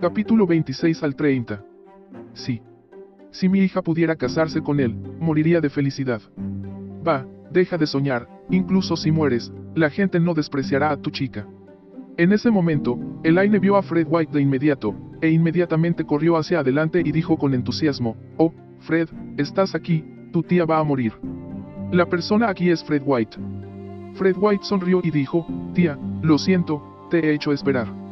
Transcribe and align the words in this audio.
Capítulo 0.00 0.46
26 0.46 1.02
al 1.02 1.16
30. 1.16 1.64
Sí. 2.32 2.62
Si 3.32 3.48
mi 3.48 3.58
hija 3.58 3.82
pudiera 3.82 4.14
casarse 4.14 4.60
con 4.60 4.78
él, 4.78 4.94
moriría 5.18 5.60
de 5.60 5.70
felicidad. 5.70 6.22
Va, 7.06 7.26
deja 7.50 7.76
de 7.76 7.86
soñar, 7.88 8.28
incluso 8.48 8.96
si 8.96 9.10
mueres, 9.10 9.52
la 9.74 9.90
gente 9.90 10.20
no 10.20 10.34
despreciará 10.34 10.92
a 10.92 10.96
tu 10.98 11.10
chica. 11.10 11.48
En 12.16 12.30
ese 12.30 12.48
momento, 12.48 12.96
Elaine 13.24 13.58
vio 13.58 13.74
a 13.74 13.82
Fred 13.82 14.06
White 14.08 14.32
de 14.32 14.40
inmediato, 14.40 14.94
e 15.20 15.30
inmediatamente 15.30 16.04
corrió 16.04 16.36
hacia 16.36 16.60
adelante 16.60 17.02
y 17.04 17.10
dijo 17.10 17.36
con 17.36 17.52
entusiasmo, 17.52 18.16
Oh, 18.36 18.54
Fred, 18.78 19.08
estás 19.36 19.74
aquí, 19.74 20.04
tu 20.32 20.44
tía 20.44 20.64
va 20.64 20.78
a 20.78 20.84
morir. 20.84 21.12
La 21.90 22.06
persona 22.06 22.48
aquí 22.48 22.70
es 22.70 22.84
Fred 22.84 23.02
White. 23.04 23.36
Fred 24.14 24.36
White 24.38 24.62
sonrió 24.62 25.00
y 25.02 25.10
dijo, 25.10 25.44
Tía, 25.74 25.98
lo 26.22 26.38
siento, 26.38 27.08
te 27.10 27.18
he 27.18 27.34
hecho 27.34 27.50
esperar. 27.50 28.07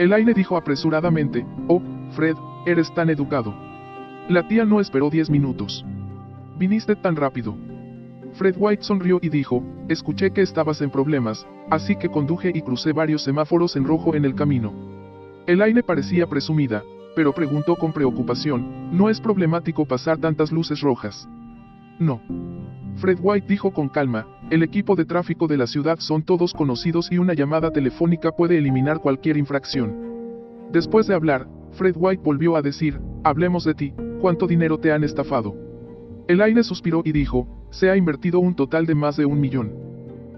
Elaine 0.00 0.32
dijo 0.32 0.56
apresuradamente, 0.56 1.44
Oh, 1.68 1.82
Fred, 2.12 2.34
eres 2.64 2.90
tan 2.94 3.10
educado. 3.10 3.54
La 4.30 4.48
tía 4.48 4.64
no 4.64 4.80
esperó 4.80 5.10
diez 5.10 5.28
minutos. 5.28 5.84
Viniste 6.56 6.96
tan 6.96 7.16
rápido. 7.16 7.54
Fred 8.32 8.54
White 8.56 8.82
sonrió 8.82 9.18
y 9.20 9.28
dijo, 9.28 9.62
escuché 9.90 10.30
que 10.30 10.40
estabas 10.40 10.80
en 10.80 10.88
problemas, 10.90 11.46
así 11.68 11.96
que 11.96 12.08
conduje 12.08 12.50
y 12.54 12.62
crucé 12.62 12.94
varios 12.94 13.22
semáforos 13.24 13.76
en 13.76 13.84
rojo 13.84 14.14
en 14.14 14.24
el 14.24 14.34
camino. 14.34 14.72
Elaine 15.46 15.82
parecía 15.82 16.26
presumida, 16.26 16.82
pero 17.14 17.34
preguntó 17.34 17.76
con 17.76 17.92
preocupación, 17.92 18.96
¿no 18.96 19.10
es 19.10 19.20
problemático 19.20 19.84
pasar 19.84 20.16
tantas 20.16 20.50
luces 20.50 20.80
rojas? 20.80 21.28
No. 21.98 22.22
Fred 22.96 23.18
White 23.20 23.46
dijo 23.46 23.70
con 23.70 23.90
calma, 23.90 24.26
el 24.50 24.64
equipo 24.64 24.96
de 24.96 25.04
tráfico 25.04 25.46
de 25.46 25.56
la 25.56 25.68
ciudad 25.68 26.00
son 26.00 26.22
todos 26.22 26.52
conocidos 26.52 27.10
y 27.12 27.18
una 27.18 27.34
llamada 27.34 27.70
telefónica 27.70 28.32
puede 28.32 28.58
eliminar 28.58 28.98
cualquier 28.98 29.36
infracción. 29.36 29.94
Después 30.72 31.06
de 31.06 31.14
hablar, 31.14 31.46
Fred 31.72 31.94
White 31.96 32.22
volvió 32.24 32.56
a 32.56 32.62
decir, 32.62 33.00
hablemos 33.22 33.64
de 33.64 33.74
ti, 33.74 33.94
¿cuánto 34.20 34.48
dinero 34.48 34.78
te 34.78 34.90
han 34.90 35.04
estafado? 35.04 35.54
Elaine 36.26 36.64
suspiró 36.64 37.02
y 37.04 37.12
dijo, 37.12 37.46
se 37.70 37.90
ha 37.90 37.96
invertido 37.96 38.40
un 38.40 38.56
total 38.56 38.86
de 38.86 38.96
más 38.96 39.16
de 39.16 39.24
un 39.24 39.40
millón. 39.40 39.72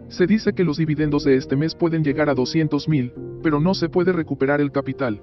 Se 0.09 0.27
dice 0.27 0.53
que 0.53 0.65
los 0.65 0.77
dividendos 0.77 1.25
de 1.25 1.37
este 1.37 1.57
mes 1.57 1.75
pueden 1.75 2.05
llegar 2.05 2.29
a 2.29 2.35
200 2.35 2.87
mil, 2.91 3.15
pero 3.43 3.61
no 3.61 3.73
se 3.73 3.89
puede 3.89 4.13
recuperar 4.13 4.61
el 4.61 4.73
capital. 4.73 5.23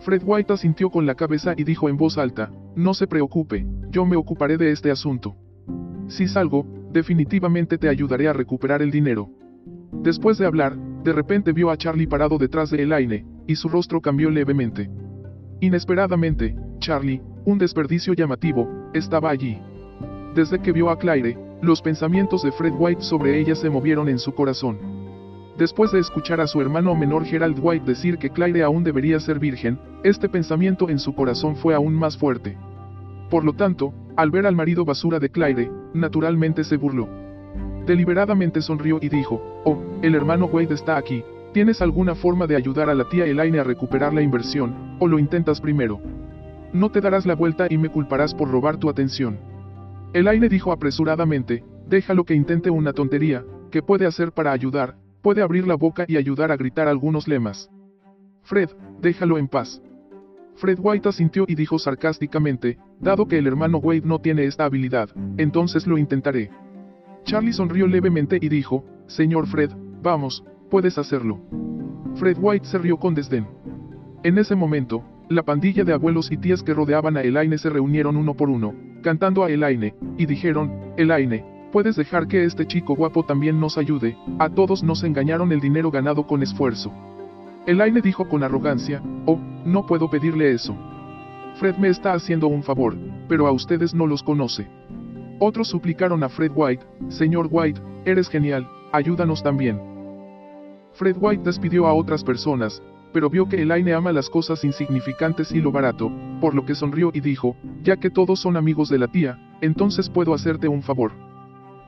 Fred 0.00 0.22
White 0.24 0.54
asintió 0.54 0.88
con 0.88 1.04
la 1.04 1.14
cabeza 1.14 1.52
y 1.54 1.64
dijo 1.64 1.90
en 1.90 1.98
voz 1.98 2.16
alta, 2.16 2.50
no 2.74 2.94
se 2.94 3.06
preocupe, 3.06 3.66
yo 3.90 4.06
me 4.06 4.16
ocuparé 4.16 4.56
de 4.56 4.72
este 4.72 4.90
asunto. 4.90 5.36
Si 6.08 6.28
salgo, 6.28 6.66
definitivamente 6.92 7.78
te 7.78 7.88
ayudaré 7.88 8.28
a 8.28 8.32
recuperar 8.32 8.82
el 8.82 8.90
dinero. 8.90 9.28
Después 9.92 10.38
de 10.38 10.46
hablar, 10.46 10.76
de 11.02 11.12
repente 11.12 11.52
vio 11.52 11.70
a 11.70 11.76
Charlie 11.76 12.06
parado 12.06 12.38
detrás 12.38 12.70
de 12.70 12.82
Elaine, 12.82 13.24
y 13.46 13.56
su 13.56 13.68
rostro 13.68 14.00
cambió 14.00 14.30
levemente. 14.30 14.90
Inesperadamente, 15.60 16.56
Charlie, 16.78 17.22
un 17.44 17.58
desperdicio 17.58 18.12
llamativo, 18.12 18.68
estaba 18.92 19.30
allí. 19.30 19.58
Desde 20.34 20.60
que 20.60 20.72
vio 20.72 20.90
a 20.90 20.98
Claire, 20.98 21.38
los 21.62 21.80
pensamientos 21.80 22.42
de 22.42 22.52
Fred 22.52 22.74
White 22.76 23.02
sobre 23.02 23.40
ella 23.40 23.54
se 23.54 23.70
movieron 23.70 24.08
en 24.08 24.18
su 24.18 24.34
corazón. 24.34 24.78
Después 25.56 25.90
de 25.92 26.00
escuchar 26.00 26.40
a 26.40 26.46
su 26.46 26.60
hermano 26.60 26.94
menor 26.94 27.24
Gerald 27.24 27.58
White 27.62 27.86
decir 27.86 28.18
que 28.18 28.28
Claire 28.28 28.62
aún 28.62 28.84
debería 28.84 29.18
ser 29.20 29.38
virgen, 29.38 29.78
este 30.04 30.28
pensamiento 30.28 30.90
en 30.90 30.98
su 30.98 31.14
corazón 31.14 31.56
fue 31.56 31.74
aún 31.74 31.94
más 31.94 32.18
fuerte. 32.18 32.58
Por 33.30 33.44
lo 33.44 33.54
tanto, 33.54 33.92
al 34.16 34.30
ver 34.30 34.46
al 34.46 34.54
marido 34.54 34.84
basura 34.84 35.18
de 35.18 35.30
Claire, 35.30 35.70
naturalmente 35.94 36.64
se 36.64 36.76
burló. 36.76 37.08
Deliberadamente 37.86 38.62
sonrió 38.62 38.98
y 39.00 39.08
dijo, 39.08 39.42
Oh, 39.64 39.78
el 40.02 40.14
hermano 40.14 40.46
Wade 40.46 40.74
está 40.74 40.96
aquí, 40.96 41.22
¿tienes 41.52 41.82
alguna 41.82 42.14
forma 42.14 42.46
de 42.46 42.56
ayudar 42.56 42.88
a 42.88 42.94
la 42.94 43.08
tía 43.08 43.26
Elaine 43.26 43.60
a 43.60 43.64
recuperar 43.64 44.14
la 44.14 44.22
inversión, 44.22 44.96
o 44.98 45.06
lo 45.06 45.18
intentas 45.18 45.60
primero? 45.60 46.00
No 46.72 46.90
te 46.90 47.00
darás 47.00 47.26
la 47.26 47.34
vuelta 47.34 47.66
y 47.70 47.78
me 47.78 47.88
culparás 47.88 48.34
por 48.34 48.50
robar 48.50 48.76
tu 48.76 48.88
atención. 48.88 49.38
Elaine 50.12 50.48
dijo 50.48 50.72
apresuradamente, 50.72 51.64
déjalo 51.88 52.24
que 52.24 52.34
intente 52.34 52.70
una 52.70 52.92
tontería, 52.92 53.44
¿qué 53.70 53.82
puede 53.82 54.06
hacer 54.06 54.32
para 54.32 54.52
ayudar? 54.52 54.96
Puede 55.22 55.42
abrir 55.42 55.66
la 55.66 55.74
boca 55.74 56.04
y 56.06 56.16
ayudar 56.16 56.52
a 56.52 56.56
gritar 56.56 56.88
algunos 56.88 57.26
lemas. 57.28 57.68
Fred, 58.42 58.70
déjalo 59.00 59.38
en 59.38 59.48
paz. 59.48 59.82
Fred 60.56 60.78
White 60.80 61.08
asintió 61.08 61.44
y 61.46 61.54
dijo 61.54 61.78
sarcásticamente, 61.78 62.78
dado 62.98 63.28
que 63.28 63.38
el 63.38 63.46
hermano 63.46 63.78
Wade 63.78 64.02
no 64.04 64.18
tiene 64.20 64.44
esta 64.44 64.64
habilidad, 64.64 65.10
entonces 65.36 65.86
lo 65.86 65.98
intentaré. 65.98 66.50
Charlie 67.24 67.52
sonrió 67.52 67.86
levemente 67.86 68.38
y 68.40 68.48
dijo, 68.48 68.84
Señor 69.06 69.46
Fred, 69.46 69.70
vamos, 70.02 70.44
puedes 70.70 70.96
hacerlo. 70.96 71.40
Fred 72.14 72.38
White 72.40 72.66
se 72.66 72.78
rió 72.78 72.96
con 72.96 73.14
desdén. 73.14 73.46
En 74.22 74.38
ese 74.38 74.56
momento, 74.56 75.04
la 75.28 75.42
pandilla 75.42 75.84
de 75.84 75.92
abuelos 75.92 76.32
y 76.32 76.38
tías 76.38 76.62
que 76.62 76.72
rodeaban 76.72 77.16
a 77.16 77.22
Elaine 77.22 77.58
se 77.58 77.68
reunieron 77.68 78.16
uno 78.16 78.34
por 78.34 78.48
uno, 78.48 78.74
cantando 79.02 79.44
a 79.44 79.50
Elaine, 79.50 79.94
y 80.16 80.24
dijeron, 80.24 80.94
Elaine, 80.96 81.44
puedes 81.70 81.96
dejar 81.96 82.28
que 82.28 82.44
este 82.44 82.66
chico 82.66 82.94
guapo 82.94 83.24
también 83.24 83.60
nos 83.60 83.76
ayude, 83.76 84.16
a 84.38 84.48
todos 84.48 84.82
nos 84.82 85.04
engañaron 85.04 85.52
el 85.52 85.60
dinero 85.60 85.90
ganado 85.90 86.26
con 86.26 86.42
esfuerzo. 86.42 86.92
Elaine 87.66 88.00
dijo 88.00 88.28
con 88.28 88.44
arrogancia, 88.44 89.02
oh, 89.26 89.40
no 89.64 89.86
puedo 89.86 90.08
pedirle 90.08 90.52
eso. 90.52 90.76
Fred 91.56 91.76
me 91.78 91.88
está 91.88 92.12
haciendo 92.12 92.46
un 92.46 92.62
favor, 92.62 92.96
pero 93.28 93.48
a 93.48 93.50
ustedes 93.50 93.92
no 93.92 94.06
los 94.06 94.22
conoce. 94.22 94.68
Otros 95.40 95.68
suplicaron 95.68 96.22
a 96.22 96.28
Fred 96.28 96.52
White, 96.54 96.86
Señor 97.08 97.48
White, 97.50 97.80
eres 98.04 98.28
genial, 98.28 98.68
ayúdanos 98.92 99.42
también. 99.42 99.80
Fred 100.92 101.16
White 101.18 101.42
despidió 101.42 101.88
a 101.88 101.94
otras 101.94 102.22
personas, 102.22 102.80
pero 103.12 103.28
vio 103.28 103.48
que 103.48 103.62
Elaine 103.62 103.94
ama 103.94 104.12
las 104.12 104.30
cosas 104.30 104.62
insignificantes 104.62 105.50
y 105.50 105.60
lo 105.60 105.72
barato, 105.72 106.12
por 106.40 106.54
lo 106.54 106.64
que 106.64 106.74
sonrió 106.76 107.10
y 107.12 107.20
dijo, 107.20 107.56
ya 107.82 107.96
que 107.96 108.10
todos 108.10 108.38
son 108.38 108.56
amigos 108.56 108.88
de 108.90 108.98
la 108.98 109.08
tía, 109.08 109.38
entonces 109.60 110.08
puedo 110.08 110.34
hacerte 110.34 110.68
un 110.68 110.82
favor. 110.82 111.12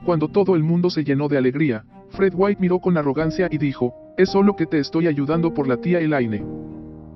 Cuando 0.05 0.27
todo 0.27 0.55
el 0.55 0.63
mundo 0.63 0.89
se 0.89 1.03
llenó 1.05 1.29
de 1.29 1.37
alegría, 1.37 1.85
Fred 2.09 2.33
White 2.35 2.59
miró 2.59 2.79
con 2.79 2.97
arrogancia 2.97 3.47
y 3.49 3.57
dijo, 3.57 3.93
es 4.19 4.31
solo 4.31 4.57
que 4.57 4.65
te 4.65 4.79
estoy 4.79 5.07
ayudando 5.07 5.53
por 5.53 5.65
la 5.65 5.77
tía 5.77 6.01
Elaine. 6.01 6.45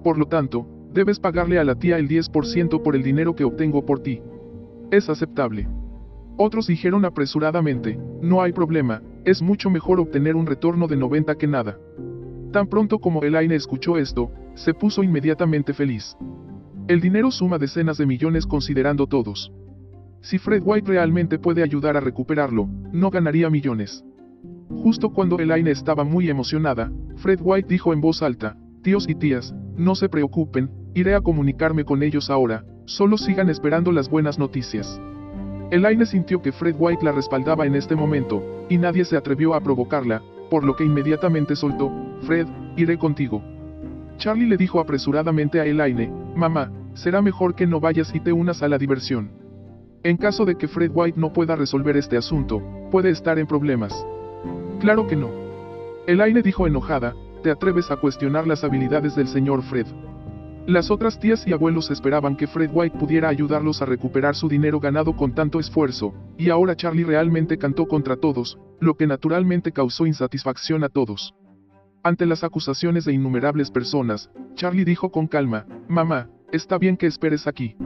Por 0.05 0.17
lo 0.17 0.25
tanto, 0.27 0.65
debes 0.93 1.19
pagarle 1.19 1.59
a 1.59 1.65
la 1.65 1.75
tía 1.75 1.97
el 1.97 2.07
10% 2.07 2.81
por 2.81 2.95
el 2.95 3.03
dinero 3.03 3.35
que 3.35 3.43
obtengo 3.43 3.85
por 3.85 3.99
ti. 3.99 4.21
Es 4.89 5.09
aceptable. 5.09 5.67
Otros 6.37 6.67
dijeron 6.67 7.03
apresuradamente, 7.03 7.99
no 8.21 8.41
hay 8.41 8.53
problema, 8.53 9.01
es 9.25 9.41
mucho 9.41 9.69
mejor 9.69 9.99
obtener 9.99 10.37
un 10.37 10.45
retorno 10.45 10.87
de 10.87 10.95
90 10.95 11.35
que 11.35 11.45
nada. 11.45 11.77
Tan 12.53 12.67
pronto 12.67 12.99
como 12.99 13.21
Elaine 13.21 13.55
escuchó 13.55 13.97
esto, 13.97 14.31
se 14.55 14.73
puso 14.73 15.03
inmediatamente 15.03 15.73
feliz. 15.73 16.15
El 16.87 17.01
dinero 17.01 17.31
suma 17.31 17.57
decenas 17.57 17.97
de 17.97 18.05
millones 18.05 18.45
considerando 18.45 19.07
todos. 19.07 19.51
Si 20.21 20.37
Fred 20.37 20.61
White 20.63 20.89
realmente 20.89 21.37
puede 21.37 21.63
ayudar 21.63 21.97
a 21.97 21.99
recuperarlo, 21.99 22.69
no 22.93 23.09
ganaría 23.09 23.49
millones. 23.49 24.05
Justo 24.69 25.09
cuando 25.09 25.39
Elaine 25.39 25.71
estaba 25.71 26.03
muy 26.03 26.29
emocionada, 26.29 26.91
Fred 27.17 27.39
White 27.41 27.67
dijo 27.67 27.93
en 27.93 28.01
voz 28.01 28.21
alta, 28.21 28.57
tíos 28.81 29.07
y 29.07 29.15
tías, 29.15 29.53
no 29.77 29.95
se 29.95 30.09
preocupen, 30.09 30.69
iré 30.93 31.15
a 31.15 31.21
comunicarme 31.21 31.85
con 31.85 32.03
ellos 32.03 32.29
ahora, 32.29 32.65
solo 32.85 33.17
sigan 33.17 33.49
esperando 33.49 33.91
las 33.91 34.09
buenas 34.09 34.37
noticias. 34.37 34.99
Elaine 35.71 36.05
sintió 36.05 36.41
que 36.41 36.51
Fred 36.51 36.75
White 36.77 37.03
la 37.03 37.11
respaldaba 37.11 37.65
en 37.65 37.75
este 37.75 37.95
momento, 37.95 38.43
y 38.69 38.77
nadie 38.77 39.05
se 39.05 39.17
atrevió 39.17 39.53
a 39.53 39.61
provocarla, 39.61 40.21
por 40.49 40.63
lo 40.63 40.75
que 40.75 40.83
inmediatamente 40.83 41.55
soltó, 41.55 41.91
Fred, 42.21 42.47
iré 42.77 42.97
contigo. 42.97 43.41
Charlie 44.17 44.47
le 44.47 44.57
dijo 44.57 44.79
apresuradamente 44.79 45.59
a 45.59 45.65
Elaine, 45.65 46.11
mamá, 46.35 46.71
será 46.93 47.21
mejor 47.21 47.55
que 47.55 47.65
no 47.65 47.79
vayas 47.79 48.13
y 48.13 48.19
te 48.19 48.31
unas 48.31 48.61
a 48.61 48.67
la 48.67 48.77
diversión. 48.77 49.31
En 50.03 50.17
caso 50.17 50.45
de 50.45 50.55
que 50.55 50.67
Fred 50.67 50.91
White 50.93 51.19
no 51.19 51.33
pueda 51.33 51.55
resolver 51.55 51.97
este 51.97 52.17
asunto, 52.17 52.61
puede 52.91 53.09
estar 53.09 53.39
en 53.39 53.47
problemas. 53.47 54.05
Claro 54.83 55.07
que 55.07 55.15
no. 55.15 55.31
Elaine 56.07 56.41
dijo 56.41 56.67
enojada, 56.67 57.15
te 57.41 57.49
atreves 57.49 57.89
a 57.89 57.95
cuestionar 57.95 58.45
las 58.45 58.65
habilidades 58.65 59.15
del 59.15 59.29
señor 59.29 59.63
Fred. 59.63 59.87
Las 60.67 60.91
otras 60.91 61.17
tías 61.21 61.47
y 61.47 61.53
abuelos 61.53 61.89
esperaban 61.89 62.35
que 62.35 62.47
Fred 62.47 62.69
White 62.73 62.97
pudiera 62.99 63.29
ayudarlos 63.29 63.81
a 63.81 63.85
recuperar 63.85 64.35
su 64.35 64.49
dinero 64.49 64.81
ganado 64.81 65.15
con 65.15 65.33
tanto 65.33 65.61
esfuerzo, 65.61 66.13
y 66.37 66.49
ahora 66.49 66.75
Charlie 66.75 67.05
realmente 67.05 67.57
cantó 67.57 67.87
contra 67.87 68.17
todos, 68.17 68.59
lo 68.81 68.95
que 68.95 69.07
naturalmente 69.07 69.71
causó 69.71 70.05
insatisfacción 70.05 70.83
a 70.83 70.89
todos. 70.89 71.33
Ante 72.03 72.25
las 72.25 72.43
acusaciones 72.43 73.05
de 73.05 73.13
innumerables 73.13 73.71
personas, 73.71 74.31
Charlie 74.55 74.83
dijo 74.83 75.13
con 75.13 75.27
calma, 75.27 75.65
Mamá, 75.87 76.27
está 76.51 76.77
bien 76.77 76.97
que 76.97 77.07
esperes 77.07 77.47
aquí. 77.47 77.77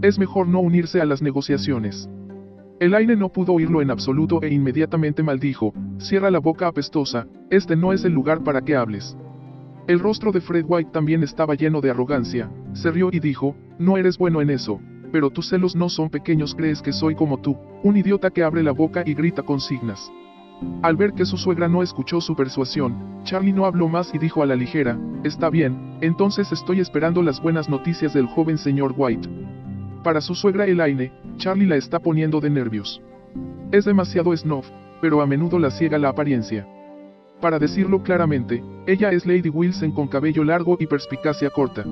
Es 0.00 0.18
mejor 0.18 0.48
no 0.48 0.60
unirse 0.60 1.02
a 1.02 1.04
las 1.04 1.20
negociaciones. 1.20 2.08
Elaine 2.80 3.14
no 3.14 3.28
pudo 3.28 3.52
oírlo 3.52 3.82
en 3.82 3.90
absoluto 3.90 4.42
e 4.42 4.48
inmediatamente 4.48 5.22
maldijo, 5.22 5.74
cierra 5.98 6.30
la 6.30 6.38
boca 6.38 6.66
apestosa, 6.66 7.26
este 7.50 7.76
no 7.76 7.92
es 7.92 8.06
el 8.06 8.14
lugar 8.14 8.42
para 8.42 8.62
que 8.62 8.74
hables. 8.74 9.18
El 9.86 9.98
rostro 9.98 10.32
de 10.32 10.40
Fred 10.40 10.64
White 10.66 10.90
también 10.90 11.22
estaba 11.22 11.54
lleno 11.56 11.82
de 11.82 11.90
arrogancia, 11.90 12.50
se 12.72 12.90
rió 12.90 13.10
y 13.12 13.20
dijo, 13.20 13.54
no 13.78 13.98
eres 13.98 14.16
bueno 14.16 14.40
en 14.40 14.48
eso, 14.48 14.80
pero 15.12 15.28
tus 15.28 15.50
celos 15.50 15.76
no 15.76 15.90
son 15.90 16.08
pequeños, 16.08 16.54
crees 16.54 16.80
que 16.80 16.94
soy 16.94 17.14
como 17.14 17.38
tú, 17.42 17.54
un 17.82 17.98
idiota 17.98 18.30
que 18.30 18.42
abre 18.42 18.62
la 18.62 18.72
boca 18.72 19.02
y 19.04 19.12
grita 19.12 19.42
consignas. 19.42 20.10
Al 20.80 20.96
ver 20.96 21.12
que 21.12 21.26
su 21.26 21.36
suegra 21.36 21.68
no 21.68 21.82
escuchó 21.82 22.22
su 22.22 22.34
persuasión, 22.34 23.20
Charlie 23.24 23.52
no 23.52 23.66
habló 23.66 23.88
más 23.88 24.14
y 24.14 24.18
dijo 24.18 24.42
a 24.42 24.46
la 24.46 24.56
ligera, 24.56 24.98
está 25.22 25.50
bien, 25.50 25.98
entonces 26.00 26.50
estoy 26.50 26.80
esperando 26.80 27.22
las 27.22 27.42
buenas 27.42 27.68
noticias 27.68 28.14
del 28.14 28.26
joven 28.26 28.56
señor 28.56 28.94
White. 28.96 29.28
Para 30.02 30.22
su 30.22 30.34
suegra 30.34 30.64
Elaine, 30.64 31.12
Charlie 31.36 31.66
la 31.66 31.76
está 31.76 31.98
poniendo 31.98 32.40
de 32.40 32.48
nervios. 32.48 33.02
Es 33.70 33.84
demasiado 33.84 34.34
snob, 34.34 34.64
pero 35.02 35.20
a 35.20 35.26
menudo 35.26 35.58
la 35.58 35.70
ciega 35.70 35.98
la 35.98 36.08
apariencia. 36.08 36.66
Para 37.42 37.58
decirlo 37.58 38.02
claramente, 38.02 38.62
ella 38.86 39.10
es 39.12 39.26
Lady 39.26 39.50
Wilson 39.50 39.92
con 39.92 40.08
cabello 40.08 40.42
largo 40.42 40.78
y 40.80 40.86
perspicacia 40.86 41.50
corta. 41.50 41.84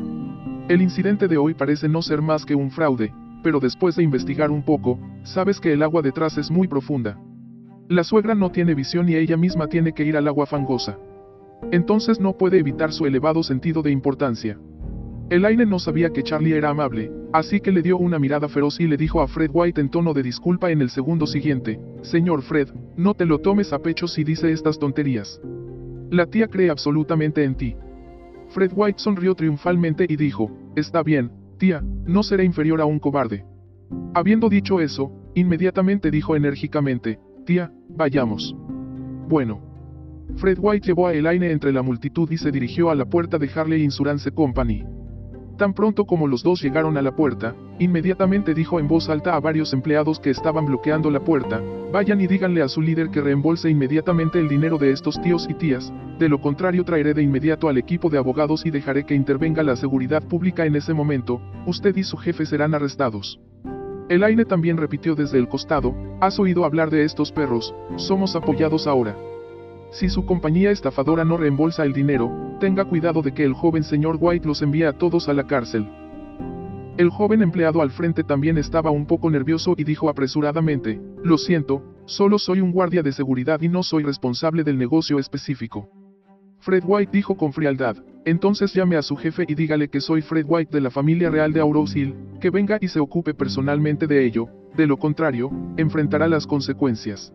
El 0.68 0.80
incidente 0.80 1.28
de 1.28 1.36
hoy 1.36 1.52
parece 1.52 1.88
no 1.88 2.00
ser 2.00 2.22
más 2.22 2.46
que 2.46 2.54
un 2.54 2.70
fraude, 2.70 3.12
pero 3.42 3.60
después 3.60 3.96
de 3.96 4.02
investigar 4.02 4.50
un 4.50 4.62
poco, 4.62 4.98
sabes 5.22 5.60
que 5.60 5.74
el 5.74 5.82
agua 5.82 6.00
detrás 6.00 6.38
es 6.38 6.50
muy 6.50 6.66
profunda. 6.66 7.18
La 7.88 8.04
suegra 8.04 8.34
no 8.34 8.50
tiene 8.50 8.74
visión 8.74 9.08
y 9.08 9.16
ella 9.16 9.36
misma 9.36 9.66
tiene 9.68 9.92
que 9.92 10.04
ir 10.04 10.16
al 10.16 10.28
agua 10.28 10.46
fangosa. 10.46 10.98
Entonces 11.72 12.20
no 12.20 12.38
puede 12.38 12.58
evitar 12.58 12.92
su 12.92 13.04
elevado 13.04 13.42
sentido 13.42 13.82
de 13.82 13.90
importancia. 13.90 14.58
Elaine 15.30 15.66
no 15.66 15.78
sabía 15.78 16.10
que 16.10 16.22
Charlie 16.22 16.56
era 16.56 16.70
amable, 16.70 17.10
así 17.34 17.60
que 17.60 17.70
le 17.70 17.82
dio 17.82 17.98
una 17.98 18.18
mirada 18.18 18.48
feroz 18.48 18.80
y 18.80 18.86
le 18.86 18.96
dijo 18.96 19.20
a 19.20 19.28
Fred 19.28 19.50
White 19.52 19.78
en 19.78 19.90
tono 19.90 20.14
de 20.14 20.22
disculpa 20.22 20.70
en 20.70 20.80
el 20.80 20.88
segundo 20.88 21.26
siguiente, 21.26 21.78
Señor 22.00 22.40
Fred, 22.40 22.68
no 22.96 23.12
te 23.12 23.26
lo 23.26 23.38
tomes 23.38 23.74
a 23.74 23.78
pecho 23.80 24.08
si 24.08 24.24
dice 24.24 24.50
estas 24.50 24.78
tonterías. 24.78 25.38
La 26.10 26.24
tía 26.24 26.48
cree 26.48 26.70
absolutamente 26.70 27.44
en 27.44 27.54
ti. 27.56 27.76
Fred 28.48 28.72
White 28.74 28.98
sonrió 28.98 29.34
triunfalmente 29.34 30.06
y 30.08 30.16
dijo, 30.16 30.50
Está 30.74 31.02
bien, 31.02 31.30
tía, 31.58 31.82
no 32.06 32.22
seré 32.22 32.44
inferior 32.44 32.80
a 32.80 32.86
un 32.86 32.98
cobarde. 32.98 33.44
Habiendo 34.14 34.48
dicho 34.48 34.80
eso, 34.80 35.12
inmediatamente 35.34 36.10
dijo 36.10 36.36
enérgicamente, 36.36 37.18
Tía, 37.44 37.70
vayamos. 37.90 38.56
Bueno. 39.28 39.60
Fred 40.36 40.58
White 40.58 40.86
llevó 40.86 41.06
a 41.06 41.12
Elaine 41.12 41.50
entre 41.50 41.72
la 41.72 41.82
multitud 41.82 42.30
y 42.30 42.38
se 42.38 42.50
dirigió 42.50 42.88
a 42.90 42.94
la 42.94 43.04
puerta 43.04 43.38
de 43.38 43.50
Harley 43.54 43.82
Insurance 43.82 44.30
Company. 44.30 44.84
Tan 45.58 45.74
pronto 45.74 46.04
como 46.04 46.28
los 46.28 46.44
dos 46.44 46.62
llegaron 46.62 46.96
a 46.96 47.02
la 47.02 47.16
puerta, 47.16 47.56
inmediatamente 47.80 48.54
dijo 48.54 48.78
en 48.78 48.86
voz 48.86 49.08
alta 49.08 49.34
a 49.34 49.40
varios 49.40 49.72
empleados 49.72 50.20
que 50.20 50.30
estaban 50.30 50.66
bloqueando 50.66 51.10
la 51.10 51.18
puerta, 51.18 51.60
vayan 51.92 52.20
y 52.20 52.28
díganle 52.28 52.62
a 52.62 52.68
su 52.68 52.80
líder 52.80 53.10
que 53.10 53.20
reembolse 53.20 53.68
inmediatamente 53.68 54.38
el 54.38 54.48
dinero 54.48 54.78
de 54.78 54.92
estos 54.92 55.20
tíos 55.20 55.48
y 55.50 55.54
tías, 55.54 55.92
de 56.20 56.28
lo 56.28 56.40
contrario 56.40 56.84
traeré 56.84 57.12
de 57.12 57.24
inmediato 57.24 57.68
al 57.68 57.76
equipo 57.76 58.08
de 58.08 58.18
abogados 58.18 58.66
y 58.66 58.70
dejaré 58.70 59.04
que 59.04 59.16
intervenga 59.16 59.64
la 59.64 59.74
seguridad 59.74 60.22
pública 60.22 60.64
en 60.64 60.76
ese 60.76 60.94
momento, 60.94 61.40
usted 61.66 61.96
y 61.96 62.04
su 62.04 62.16
jefe 62.16 62.46
serán 62.46 62.72
arrestados. 62.76 63.40
Elaine 64.08 64.44
también 64.44 64.76
repitió 64.76 65.16
desde 65.16 65.38
el 65.38 65.48
costado, 65.48 65.92
has 66.20 66.38
oído 66.38 66.64
hablar 66.64 66.88
de 66.88 67.02
estos 67.02 67.32
perros, 67.32 67.74
somos 67.96 68.36
apoyados 68.36 68.86
ahora. 68.86 69.16
Si 69.90 70.08
su 70.08 70.26
compañía 70.26 70.70
estafadora 70.70 71.24
no 71.24 71.36
reembolsa 71.36 71.84
el 71.84 71.92
dinero, 71.92 72.30
tenga 72.60 72.84
cuidado 72.84 73.22
de 73.22 73.32
que 73.32 73.44
el 73.44 73.54
joven 73.54 73.82
señor 73.82 74.18
White 74.20 74.46
los 74.46 74.60
envíe 74.60 74.84
a 74.84 74.92
todos 74.92 75.28
a 75.28 75.32
la 75.32 75.46
cárcel. 75.46 75.88
El 76.98 77.10
joven 77.10 77.42
empleado 77.42 77.80
al 77.80 77.90
frente 77.90 78.24
también 78.24 78.58
estaba 78.58 78.90
un 78.90 79.06
poco 79.06 79.30
nervioso 79.30 79.74
y 79.76 79.84
dijo 79.84 80.10
apresuradamente, 80.10 81.00
lo 81.22 81.38
siento, 81.38 81.82
solo 82.06 82.38
soy 82.38 82.60
un 82.60 82.72
guardia 82.72 83.02
de 83.02 83.12
seguridad 83.12 83.60
y 83.62 83.68
no 83.68 83.82
soy 83.82 84.02
responsable 84.02 84.64
del 84.64 84.76
negocio 84.76 85.18
específico. 85.18 85.88
Fred 86.58 86.82
White 86.84 87.12
dijo 87.12 87.36
con 87.36 87.52
frialdad, 87.52 87.96
entonces 88.24 88.74
llame 88.74 88.96
a 88.96 89.02
su 89.02 89.16
jefe 89.16 89.44
y 89.46 89.54
dígale 89.54 89.88
que 89.88 90.00
soy 90.00 90.22
Fred 90.22 90.44
White 90.46 90.72
de 90.72 90.80
la 90.80 90.90
familia 90.90 91.30
real 91.30 91.52
de 91.52 91.60
Auros 91.60 91.94
Hill, 91.94 92.14
que 92.40 92.50
venga 92.50 92.78
y 92.80 92.88
se 92.88 93.00
ocupe 93.00 93.32
personalmente 93.32 94.06
de 94.06 94.26
ello, 94.26 94.48
de 94.76 94.86
lo 94.86 94.98
contrario, 94.98 95.50
enfrentará 95.76 96.26
las 96.26 96.46
consecuencias. 96.46 97.32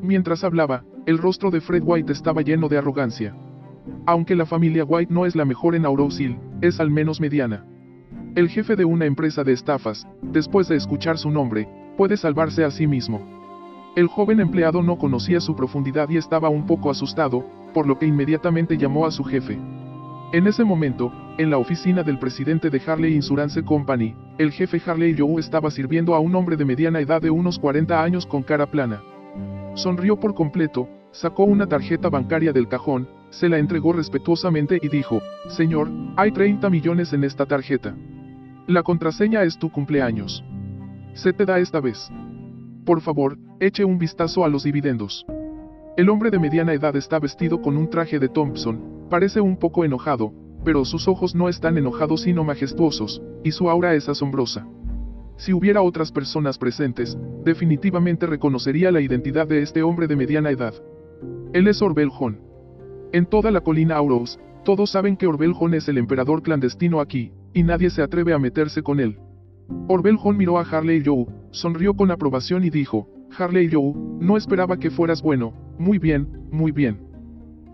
Mientras 0.00 0.42
hablaba, 0.42 0.84
el 1.06 1.18
rostro 1.18 1.52
de 1.52 1.60
Fred 1.60 1.84
White 1.84 2.12
estaba 2.12 2.42
lleno 2.42 2.68
de 2.68 2.78
arrogancia. 2.78 3.32
Aunque 4.06 4.34
la 4.34 4.44
familia 4.44 4.84
White 4.84 5.14
no 5.14 5.24
es 5.24 5.36
la 5.36 5.44
mejor 5.44 5.76
en 5.76 5.86
Auros 5.86 6.20
Hill, 6.20 6.36
es 6.60 6.80
al 6.80 6.90
menos 6.90 7.20
mediana. 7.20 7.64
El 8.34 8.48
jefe 8.48 8.74
de 8.74 8.84
una 8.84 9.06
empresa 9.06 9.44
de 9.44 9.52
estafas, 9.52 10.04
después 10.20 10.66
de 10.66 10.74
escuchar 10.74 11.16
su 11.16 11.30
nombre, 11.30 11.68
puede 11.96 12.16
salvarse 12.16 12.64
a 12.64 12.72
sí 12.72 12.88
mismo. 12.88 13.22
El 13.94 14.08
joven 14.08 14.40
empleado 14.40 14.82
no 14.82 14.98
conocía 14.98 15.40
su 15.40 15.54
profundidad 15.54 16.08
y 16.10 16.16
estaba 16.16 16.48
un 16.48 16.66
poco 16.66 16.90
asustado, 16.90 17.46
por 17.72 17.86
lo 17.86 17.98
que 17.98 18.06
inmediatamente 18.06 18.76
llamó 18.76 19.06
a 19.06 19.12
su 19.12 19.22
jefe. 19.22 19.56
En 20.32 20.48
ese 20.48 20.64
momento, 20.64 21.12
en 21.38 21.50
la 21.50 21.58
oficina 21.58 22.02
del 22.02 22.18
presidente 22.18 22.68
de 22.68 22.82
Harley 22.84 23.14
Insurance 23.14 23.62
Company, 23.62 24.16
el 24.38 24.50
jefe 24.50 24.82
Harley 24.84 25.14
Joe 25.16 25.38
estaba 25.38 25.70
sirviendo 25.70 26.16
a 26.16 26.18
un 26.18 26.34
hombre 26.34 26.56
de 26.56 26.64
mediana 26.64 26.98
edad 26.98 27.22
de 27.22 27.30
unos 27.30 27.60
40 27.60 28.02
años 28.02 28.26
con 28.26 28.42
cara 28.42 28.66
plana. 28.66 29.00
Sonrió 29.74 30.18
por 30.18 30.34
completo, 30.34 30.88
sacó 31.16 31.44
una 31.44 31.66
tarjeta 31.66 32.10
bancaria 32.10 32.52
del 32.52 32.68
cajón, 32.68 33.08
se 33.30 33.48
la 33.48 33.58
entregó 33.58 33.92
respetuosamente 33.92 34.78
y 34.80 34.88
dijo, 34.88 35.22
Señor, 35.48 35.88
hay 36.16 36.30
30 36.30 36.68
millones 36.68 37.12
en 37.12 37.24
esta 37.24 37.46
tarjeta. 37.46 37.94
La 38.66 38.82
contraseña 38.82 39.42
es 39.42 39.58
tu 39.58 39.70
cumpleaños. 39.70 40.44
Se 41.14 41.32
te 41.32 41.46
da 41.46 41.58
esta 41.58 41.80
vez. 41.80 42.10
Por 42.84 43.00
favor, 43.00 43.38
eche 43.60 43.84
un 43.84 43.98
vistazo 43.98 44.44
a 44.44 44.48
los 44.48 44.64
dividendos. 44.64 45.24
El 45.96 46.10
hombre 46.10 46.30
de 46.30 46.38
mediana 46.38 46.74
edad 46.74 46.94
está 46.96 47.18
vestido 47.18 47.62
con 47.62 47.78
un 47.78 47.88
traje 47.88 48.18
de 48.18 48.28
Thompson, 48.28 49.06
parece 49.08 49.40
un 49.40 49.56
poco 49.56 49.84
enojado, 49.84 50.32
pero 50.64 50.84
sus 50.84 51.08
ojos 51.08 51.34
no 51.34 51.48
están 51.48 51.78
enojados 51.78 52.22
sino 52.22 52.44
majestuosos, 52.44 53.22
y 53.42 53.52
su 53.52 53.70
aura 53.70 53.94
es 53.94 54.08
asombrosa. 54.08 54.66
Si 55.38 55.54
hubiera 55.54 55.80
otras 55.80 56.12
personas 56.12 56.58
presentes, 56.58 57.16
definitivamente 57.44 58.26
reconocería 58.26 58.90
la 58.90 59.00
identidad 59.00 59.46
de 59.46 59.62
este 59.62 59.82
hombre 59.82 60.06
de 60.06 60.16
mediana 60.16 60.50
edad. 60.50 60.74
Él 61.52 61.68
es 61.68 61.82
Orbel 61.82 62.10
Hon. 62.18 62.38
En 63.12 63.26
toda 63.26 63.50
la 63.50 63.60
colina 63.60 63.96
Auros, 63.96 64.38
todos 64.64 64.90
saben 64.90 65.16
que 65.16 65.26
Orbel 65.26 65.54
Hon 65.58 65.74
es 65.74 65.88
el 65.88 65.98
emperador 65.98 66.42
clandestino 66.42 67.00
aquí, 67.00 67.32
y 67.54 67.62
nadie 67.62 67.90
se 67.90 68.02
atreve 68.02 68.32
a 68.32 68.38
meterse 68.38 68.82
con 68.82 69.00
él. 69.00 69.18
Orbel 69.88 70.18
Hon 70.22 70.36
miró 70.36 70.58
a 70.58 70.62
Harley 70.62 71.02
Joe, 71.04 71.26
sonrió 71.50 71.94
con 71.94 72.10
aprobación 72.10 72.64
y 72.64 72.70
dijo, 72.70 73.08
Harley 73.38 73.68
Joe, 73.70 73.92
no 74.20 74.36
esperaba 74.36 74.76
que 74.76 74.90
fueras 74.90 75.22
bueno, 75.22 75.52
muy 75.78 75.98
bien, 75.98 76.28
muy 76.50 76.72
bien. 76.72 76.98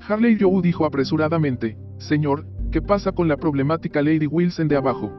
Harley 0.06 0.36
Joe 0.38 0.60
dijo 0.62 0.84
apresuradamente, 0.84 1.76
Señor, 1.98 2.46
¿qué 2.70 2.82
pasa 2.82 3.12
con 3.12 3.28
la 3.28 3.36
problemática 3.36 4.02
Lady 4.02 4.26
Wilson 4.26 4.68
de 4.68 4.76
abajo? 4.76 5.12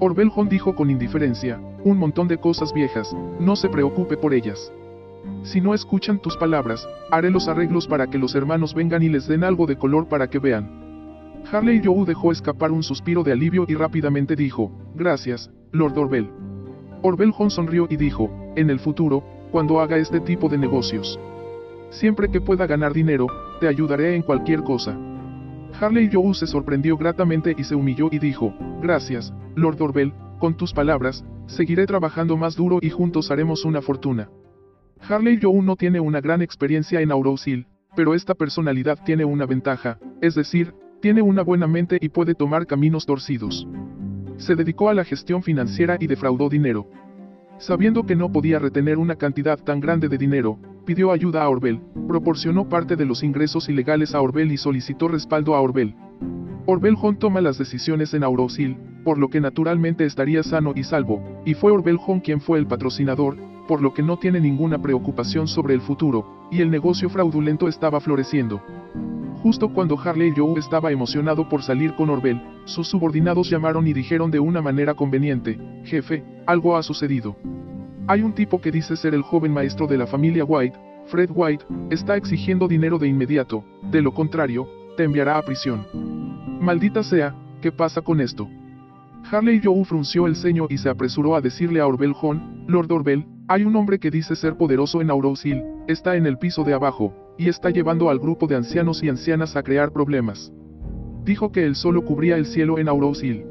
Orbel 0.00 0.30
dijo 0.48 0.74
con 0.74 0.90
indiferencia, 0.90 1.60
un 1.84 1.98
montón 1.98 2.28
de 2.28 2.38
cosas 2.38 2.72
viejas, 2.72 3.14
no 3.40 3.56
se 3.56 3.68
preocupe 3.68 4.16
por 4.16 4.32
ellas. 4.32 4.72
Si 5.42 5.60
no 5.60 5.74
escuchan 5.74 6.20
tus 6.20 6.36
palabras, 6.36 6.86
haré 7.10 7.30
los 7.30 7.48
arreglos 7.48 7.86
para 7.86 8.08
que 8.08 8.18
los 8.18 8.34
hermanos 8.34 8.74
vengan 8.74 9.02
y 9.02 9.08
les 9.08 9.26
den 9.26 9.44
algo 9.44 9.66
de 9.66 9.76
color 9.76 10.08
para 10.08 10.28
que 10.28 10.38
vean. 10.38 10.88
Harley 11.50 11.80
Joe 11.82 12.04
dejó 12.04 12.32
escapar 12.32 12.72
un 12.72 12.82
suspiro 12.82 13.22
de 13.22 13.32
alivio 13.32 13.64
y 13.68 13.74
rápidamente 13.74 14.36
dijo, 14.36 14.70
Gracias, 14.94 15.50
Lord 15.72 15.96
Orbel. 15.98 16.30
Orbel 17.02 17.32
sonrió 17.48 17.86
y 17.88 17.96
dijo, 17.96 18.30
En 18.56 18.70
el 18.70 18.78
futuro, 18.78 19.22
cuando 19.50 19.80
haga 19.80 19.96
este 19.96 20.20
tipo 20.20 20.48
de 20.48 20.58
negocios. 20.58 21.18
Siempre 21.90 22.30
que 22.30 22.40
pueda 22.40 22.66
ganar 22.66 22.92
dinero, 22.92 23.26
te 23.60 23.68
ayudaré 23.68 24.14
en 24.14 24.22
cualquier 24.22 24.62
cosa. 24.62 24.98
Harley 25.80 26.10
Joe 26.12 26.34
se 26.34 26.46
sorprendió 26.46 26.96
gratamente 26.96 27.54
y 27.56 27.64
se 27.64 27.74
humilló 27.74 28.08
y 28.10 28.18
dijo, 28.18 28.52
Gracias, 28.82 29.32
Lord 29.54 29.80
Orbel, 29.80 30.12
con 30.38 30.54
tus 30.56 30.72
palabras, 30.72 31.24
seguiré 31.46 31.86
trabajando 31.86 32.36
más 32.36 32.56
duro 32.56 32.78
y 32.82 32.90
juntos 32.90 33.30
haremos 33.30 33.64
una 33.64 33.80
fortuna. 33.80 34.28
Harley 35.06 35.38
Joe 35.40 35.62
no 35.62 35.76
tiene 35.76 36.00
una 36.00 36.20
gran 36.20 36.42
experiencia 36.42 37.00
en 37.00 37.10
Aurosil, 37.10 37.66
pero 37.96 38.14
esta 38.14 38.34
personalidad 38.34 38.98
tiene 39.04 39.24
una 39.24 39.46
ventaja, 39.46 39.98
es 40.20 40.34
decir, 40.34 40.74
tiene 41.00 41.22
una 41.22 41.42
buena 41.42 41.66
mente 41.66 41.98
y 42.00 42.08
puede 42.08 42.34
tomar 42.34 42.66
caminos 42.66 43.06
torcidos. 43.06 43.66
Se 44.36 44.54
dedicó 44.54 44.88
a 44.88 44.94
la 44.94 45.04
gestión 45.04 45.42
financiera 45.42 45.96
y 45.98 46.06
defraudó 46.06 46.48
dinero. 46.48 46.88
Sabiendo 47.58 48.04
que 48.04 48.16
no 48.16 48.30
podía 48.30 48.58
retener 48.58 48.98
una 48.98 49.16
cantidad 49.16 49.58
tan 49.58 49.80
grande 49.80 50.08
de 50.08 50.18
dinero, 50.18 50.58
pidió 50.84 51.10
ayuda 51.10 51.42
a 51.42 51.48
Orbel, 51.48 51.80
proporcionó 52.06 52.68
parte 52.68 52.96
de 52.96 53.04
los 53.04 53.22
ingresos 53.22 53.68
ilegales 53.68 54.14
a 54.14 54.20
Orbel 54.20 54.52
y 54.52 54.56
solicitó 54.56 55.08
respaldo 55.08 55.54
a 55.54 55.60
Orbel. 55.60 55.94
Orbel 56.66 56.96
Hon 57.00 57.18
toma 57.18 57.40
las 57.40 57.58
decisiones 57.58 58.14
en 58.14 58.22
Aurosil, 58.22 58.76
por 59.04 59.18
lo 59.18 59.28
que 59.28 59.40
naturalmente 59.40 60.04
estaría 60.04 60.42
sano 60.42 60.72
y 60.76 60.84
salvo, 60.84 61.42
y 61.44 61.54
fue 61.54 61.72
Orbel 61.72 61.98
Hon 62.06 62.20
quien 62.20 62.40
fue 62.40 62.58
el 62.58 62.66
patrocinador, 62.66 63.36
por 63.68 63.80
lo 63.80 63.94
que 63.94 64.02
no 64.02 64.16
tiene 64.16 64.40
ninguna 64.40 64.82
preocupación 64.82 65.46
sobre 65.46 65.74
el 65.74 65.80
futuro, 65.80 66.48
y 66.50 66.60
el 66.60 66.70
negocio 66.70 67.08
fraudulento 67.08 67.68
estaba 67.68 68.00
floreciendo. 68.00 68.60
Justo 69.42 69.72
cuando 69.72 69.96
Harley 69.96 70.32
Joe 70.36 70.58
estaba 70.58 70.90
emocionado 70.90 71.48
por 71.48 71.62
salir 71.62 71.94
con 71.94 72.10
Orbel, 72.10 72.42
sus 72.64 72.88
subordinados 72.88 73.48
llamaron 73.48 73.86
y 73.86 73.92
dijeron 73.92 74.32
de 74.32 74.40
una 74.40 74.60
manera 74.60 74.94
conveniente, 74.94 75.56
jefe, 75.84 76.24
algo 76.46 76.76
ha 76.76 76.82
sucedido. 76.82 77.36
Hay 78.08 78.22
un 78.22 78.32
tipo 78.32 78.60
que 78.60 78.72
dice 78.72 78.96
ser 78.96 79.14
el 79.14 79.22
joven 79.22 79.52
maestro 79.52 79.86
de 79.86 79.98
la 79.98 80.06
familia 80.06 80.44
White, 80.44 80.76
Fred 81.06 81.30
White, 81.32 81.64
está 81.90 82.16
exigiendo 82.16 82.66
dinero 82.66 82.98
de 82.98 83.06
inmediato, 83.06 83.62
de 83.90 84.02
lo 84.02 84.12
contrario, 84.12 84.66
te 84.96 85.04
enviará 85.04 85.38
a 85.38 85.42
prisión. 85.42 85.86
Maldita 86.60 87.02
sea, 87.02 87.34
¿qué 87.60 87.70
pasa 87.70 88.00
con 88.00 88.20
esto? 88.20 88.48
Harley 89.30 89.60
Joe 89.62 89.84
frunció 89.84 90.26
el 90.26 90.36
ceño 90.36 90.66
y 90.68 90.78
se 90.78 90.88
apresuró 90.88 91.36
a 91.36 91.40
decirle 91.40 91.80
a 91.80 91.86
Orbel 91.86 92.14
Hon, 92.20 92.64
Lord 92.66 92.90
Orbel, 92.90 93.26
Hay 93.50 93.64
un 93.64 93.74
hombre 93.76 93.98
que 93.98 94.10
dice 94.10 94.36
ser 94.36 94.58
poderoso 94.58 95.00
en 95.00 95.10
Aurous 95.10 95.46
Hill, 95.46 95.62
está 95.86 96.16
en 96.16 96.26
el 96.26 96.36
piso 96.36 96.64
de 96.64 96.74
abajo, 96.74 97.14
y 97.38 97.48
está 97.48 97.70
llevando 97.70 98.10
al 98.10 98.18
grupo 98.18 98.46
de 98.46 98.56
ancianos 98.56 99.02
y 99.02 99.08
ancianas 99.08 99.56
a 99.56 99.62
crear 99.62 99.90
problemas. 99.90 100.52
Dijo 101.24 101.50
que 101.50 101.64
él 101.64 101.74
solo 101.74 102.04
cubría 102.04 102.36
el 102.36 102.44
cielo 102.44 102.78
en 102.78 102.88
Aurous 102.88 103.24
Hill. 103.24 103.46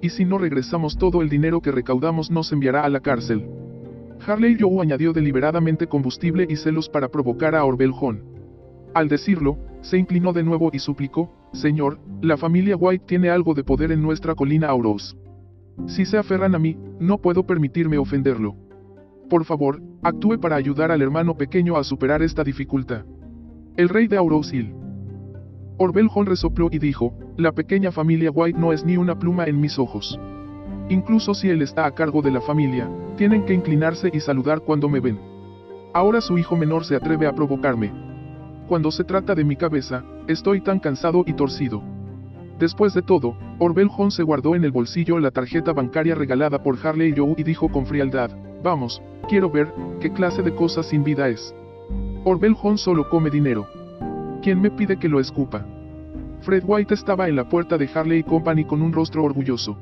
Y 0.00 0.10
si 0.10 0.24
no 0.24 0.38
regresamos 0.38 0.96
todo 0.96 1.20
el 1.20 1.28
dinero 1.28 1.60
que 1.60 1.72
recaudamos 1.72 2.30
nos 2.30 2.52
enviará 2.52 2.84
a 2.84 2.88
la 2.88 3.00
cárcel. 3.00 3.44
Harley 4.24 4.56
Joe 4.56 4.80
añadió 4.80 5.12
deliberadamente 5.12 5.88
combustible 5.88 6.46
y 6.48 6.54
celos 6.54 6.88
para 6.88 7.08
provocar 7.08 7.56
a 7.56 7.64
Orbel 7.64 7.92
Al 8.94 9.08
decirlo, 9.08 9.58
se 9.80 9.98
inclinó 9.98 10.32
de 10.32 10.44
nuevo 10.44 10.70
y 10.72 10.78
suplicó, 10.78 11.34
Señor, 11.52 11.98
la 12.22 12.36
familia 12.36 12.76
White 12.76 13.06
tiene 13.08 13.30
algo 13.30 13.54
de 13.54 13.64
poder 13.64 13.90
en 13.90 14.00
nuestra 14.00 14.36
colina 14.36 14.68
Auros. 14.68 15.16
Si 15.88 16.04
se 16.04 16.18
aferran 16.18 16.54
a 16.54 16.60
mí, 16.60 16.78
no 17.00 17.18
puedo 17.18 17.44
permitirme 17.44 17.98
ofenderlo. 17.98 18.63
Por 19.28 19.44
favor, 19.44 19.80
actúe 20.02 20.38
para 20.38 20.56
ayudar 20.56 20.90
al 20.90 21.02
hermano 21.02 21.36
pequeño 21.36 21.76
a 21.76 21.84
superar 21.84 22.22
esta 22.22 22.44
dificultad. 22.44 23.04
El 23.76 23.88
rey 23.88 24.06
de 24.06 24.16
Auros 24.16 24.52
Hill. 24.52 24.74
Orbel 25.78 26.08
resopló 26.24 26.68
y 26.70 26.78
dijo, 26.78 27.14
la 27.36 27.52
pequeña 27.52 27.90
familia 27.90 28.30
White 28.30 28.58
no 28.58 28.72
es 28.72 28.84
ni 28.84 28.96
una 28.96 29.18
pluma 29.18 29.46
en 29.46 29.60
mis 29.60 29.78
ojos. 29.78 30.18
Incluso 30.88 31.34
si 31.34 31.48
él 31.48 31.62
está 31.62 31.86
a 31.86 31.94
cargo 31.94 32.22
de 32.22 32.30
la 32.30 32.40
familia, 32.40 32.88
tienen 33.16 33.44
que 33.44 33.54
inclinarse 33.54 34.10
y 34.12 34.20
saludar 34.20 34.60
cuando 34.60 34.88
me 34.88 35.00
ven. 35.00 35.18
Ahora 35.94 36.20
su 36.20 36.38
hijo 36.38 36.56
menor 36.56 36.84
se 36.84 36.94
atreve 36.94 37.26
a 37.26 37.34
provocarme. 37.34 37.92
Cuando 38.68 38.90
se 38.90 39.04
trata 39.04 39.34
de 39.34 39.44
mi 39.44 39.56
cabeza, 39.56 40.04
estoy 40.28 40.60
tan 40.60 40.78
cansado 40.78 41.24
y 41.26 41.32
torcido. 41.32 41.82
Después 42.58 42.94
de 42.94 43.02
todo, 43.02 43.36
Orbel 43.58 43.90
se 44.10 44.22
guardó 44.22 44.54
en 44.54 44.64
el 44.64 44.70
bolsillo 44.70 45.18
la 45.18 45.30
tarjeta 45.30 45.72
bancaria 45.72 46.14
regalada 46.14 46.62
por 46.62 46.78
Harley 46.80 47.14
Joe 47.16 47.34
y 47.36 47.42
dijo 47.42 47.68
con 47.68 47.86
frialdad, 47.86 48.30
vamos, 48.64 49.00
quiero 49.28 49.48
ver, 49.50 49.72
qué 50.00 50.10
clase 50.12 50.42
de 50.42 50.52
cosa 50.54 50.82
sin 50.82 51.04
vida 51.04 51.28
es. 51.28 51.54
Orbel 52.24 52.56
solo 52.76 53.08
come 53.08 53.30
dinero. 53.30 53.68
¿Quién 54.42 54.60
me 54.60 54.70
pide 54.70 54.98
que 54.98 55.08
lo 55.08 55.20
escupa? 55.20 55.64
Fred 56.40 56.64
White 56.66 56.94
estaba 56.94 57.28
en 57.28 57.36
la 57.36 57.48
puerta 57.48 57.78
de 57.78 57.88
Harley 57.94 58.22
Company 58.22 58.64
con 58.64 58.82
un 58.82 58.92
rostro 58.92 59.22
orgulloso. 59.22 59.78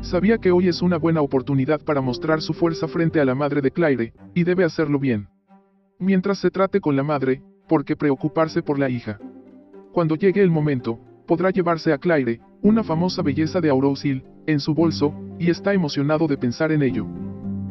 Sabía 0.00 0.38
que 0.38 0.50
hoy 0.50 0.68
es 0.68 0.82
una 0.82 0.96
buena 0.96 1.20
oportunidad 1.20 1.80
para 1.82 2.00
mostrar 2.00 2.40
su 2.40 2.52
fuerza 2.52 2.88
frente 2.88 3.20
a 3.20 3.24
la 3.24 3.34
madre 3.34 3.60
de 3.60 3.70
Claire, 3.70 4.12
y 4.34 4.44
debe 4.44 4.64
hacerlo 4.64 4.98
bien. 4.98 5.28
Mientras 5.98 6.38
se 6.38 6.50
trate 6.50 6.80
con 6.80 6.96
la 6.96 7.02
madre, 7.02 7.42
¿por 7.68 7.84
qué 7.84 7.96
preocuparse 7.96 8.62
por 8.62 8.78
la 8.78 8.88
hija? 8.88 9.18
Cuando 9.92 10.14
llegue 10.14 10.42
el 10.42 10.50
momento, 10.50 10.98
podrá 11.26 11.50
llevarse 11.50 11.92
a 11.92 11.98
Claire, 11.98 12.40
una 12.62 12.82
famosa 12.82 13.22
belleza 13.22 13.60
de 13.60 13.70
Aurosil, 13.70 14.24
en 14.46 14.60
su 14.60 14.74
bolso, 14.74 15.14
y 15.38 15.50
está 15.50 15.72
emocionado 15.72 16.26
de 16.26 16.36
pensar 16.36 16.72
en 16.72 16.82
ello. 16.82 17.06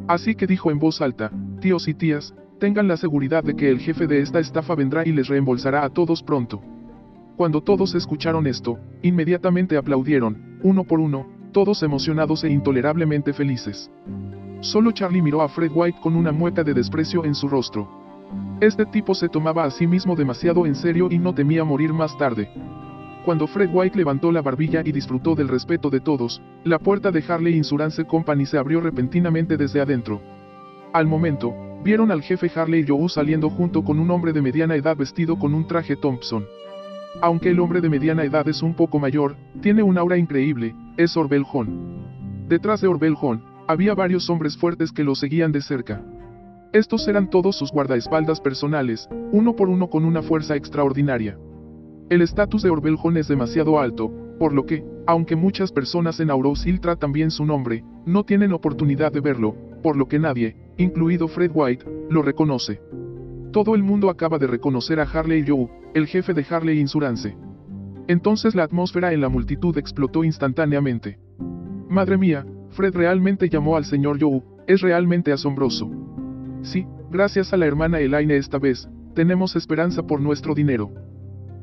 Así 0.08 0.36
que 0.36 0.46
dijo 0.46 0.70
en 0.70 0.80
voz 0.80 1.02
alta, 1.02 1.32
tíos 1.60 1.88
y 1.88 1.94
tías, 1.94 2.34
tengan 2.60 2.88
la 2.88 2.98
seguridad 2.98 3.44
de 3.44 3.56
que 3.56 3.70
el 3.70 3.80
jefe 3.80 4.08
de 4.08 4.22
esta 4.22 4.40
estafa 4.40 4.76
vendrá 4.76 5.06
y 5.06 5.12
les 5.12 5.28
reembolsará 5.28 5.84
a 5.84 5.90
todos 5.90 6.22
pronto. 6.22 6.62
Cuando 7.38 7.62
todos 7.62 7.96
escucharon 7.96 8.48
esto, 8.48 8.78
inmediatamente 9.02 9.78
aplaudieron, 9.78 10.60
uno 10.64 10.84
por 10.84 11.00
uno, 11.00 11.28
todos 11.52 11.84
emocionados 11.84 12.44
e 12.44 12.50
intolerablemente 12.50 13.34
felices. 13.34 13.90
Solo 14.62 14.92
Charlie 14.92 15.22
miró 15.22 15.42
a 15.42 15.50
Fred 15.50 15.72
White 15.74 16.00
con 16.02 16.16
una 16.16 16.32
mueca 16.32 16.64
de 16.64 16.74
desprecio 16.74 17.26
en 17.26 17.36
su 17.36 17.48
rostro. 17.48 17.90
Este 18.62 18.86
tipo 18.86 19.14
se 19.14 19.28
tomaba 19.28 19.66
a 19.66 19.72
sí 19.72 19.86
mismo 19.86 20.16
demasiado 20.16 20.66
en 20.66 20.76
serio 20.76 21.08
y 21.12 21.20
no 21.20 21.34
temía 21.34 21.64
morir 21.64 21.94
más 21.94 22.18
tarde. 22.18 22.50
Cuando 23.26 23.48
Fred 23.48 23.72
White 23.74 23.98
levantó 23.98 24.32
la 24.32 24.44
barbilla 24.44 24.84
y 24.86 24.92
disfrutó 24.92 25.34
del 25.34 25.48
respeto 25.48 25.90
de 25.90 26.00
todos, 26.00 26.44
la 26.64 26.78
puerta 26.78 27.10
de 27.10 27.24
Harley 27.28 27.58
Insurance 27.58 28.06
Company 28.06 28.46
se 28.46 28.60
abrió 28.60 28.82
repentinamente 28.82 29.58
desde 29.58 29.82
adentro. 29.82 30.22
Al 30.94 31.08
momento, 31.08 31.52
vieron 31.84 32.12
al 32.12 32.22
jefe 32.22 32.52
Harley 32.54 32.86
Joe 32.88 33.10
saliendo 33.10 33.50
junto 33.50 33.84
con 33.84 33.98
un 33.98 34.12
hombre 34.12 34.32
de 34.32 34.44
mediana 34.44 34.76
edad 34.76 34.96
vestido 34.96 35.40
con 35.40 35.56
un 35.56 35.66
traje 35.66 35.96
Thompson. 35.96 36.46
Aunque 37.20 37.50
el 37.50 37.60
hombre 37.60 37.82
de 37.82 37.90
mediana 37.90 38.24
edad 38.24 38.48
es 38.48 38.62
un 38.62 38.76
poco 38.76 39.00
mayor, 39.00 39.36
tiene 39.60 39.82
un 39.82 39.98
aura 39.98 40.18
increíble, 40.18 40.76
es 40.96 41.18
Orbel 41.18 41.46
Detrás 42.48 42.82
de 42.82 42.88
Orbel 42.88 43.16
había 43.68 43.96
varios 43.96 44.30
hombres 44.30 44.56
fuertes 44.56 44.92
que 44.92 45.04
lo 45.04 45.16
seguían 45.16 45.52
de 45.52 45.62
cerca. 45.62 46.00
Estos 46.74 47.08
eran 47.08 47.32
todos 47.32 47.58
sus 47.58 47.72
guardaespaldas 47.72 48.40
personales, 48.40 49.10
uno 49.32 49.56
por 49.56 49.68
uno 49.68 49.90
con 49.90 50.06
una 50.06 50.22
fuerza 50.22 50.56
extraordinaria. 50.56 51.36
El 52.08 52.22
estatus 52.22 52.62
de 52.62 52.70
Orbel 52.70 52.98
es 53.18 53.28
demasiado 53.28 53.80
alto, 53.80 54.12
por 54.38 54.54
lo 54.54 54.68
que, 54.68 54.84
aunque 55.08 55.36
muchas 55.36 55.72
personas 55.72 56.20
en 56.20 56.30
Aurosil 56.30 56.80
tratan 56.80 57.12
bien 57.12 57.32
su 57.32 57.46
nombre, 57.46 57.84
no 58.06 58.24
tienen 58.24 58.54
oportunidad 58.54 59.12
de 59.12 59.22
verlo, 59.22 59.56
por 59.82 59.98
lo 59.98 60.08
que 60.08 60.20
nadie, 60.20 60.56
incluido 60.78 61.28
Fred 61.28 61.50
White, 61.52 61.86
lo 62.12 62.22
reconoce. 62.22 62.80
Todo 63.52 63.74
el 63.74 63.82
mundo 63.82 64.12
acaba 64.12 64.38
de 64.38 64.46
reconocer 64.46 65.00
a 65.00 65.04
Harley 65.04 65.44
Joe, 65.48 65.68
el 65.96 66.06
jefe 66.06 66.36
de 66.36 66.46
Harley 66.48 66.80
Insurance. 66.80 67.36
Entonces 68.08 68.54
la 68.54 68.64
atmósfera 68.64 69.12
en 69.12 69.22
la 69.22 69.30
multitud 69.30 69.76
explotó 69.76 70.24
instantáneamente. 70.24 71.18
Madre 71.90 72.20
mía, 72.20 72.46
Fred 72.70 72.94
realmente 72.94 73.50
llamó 73.50 73.78
al 73.78 73.86
señor 73.86 74.18
Joe, 74.22 74.44
es 74.68 74.82
realmente 74.82 75.32
asombroso. 75.32 75.90
Sí, 76.62 76.86
gracias 77.10 77.52
a 77.52 77.58
la 77.58 77.66
hermana 77.66 78.00
Elaine 78.00 78.38
esta 78.38 78.60
vez, 78.60 78.88
tenemos 79.16 79.56
esperanza 79.56 80.06
por 80.06 80.22
nuestro 80.22 80.54
dinero. 80.54 80.92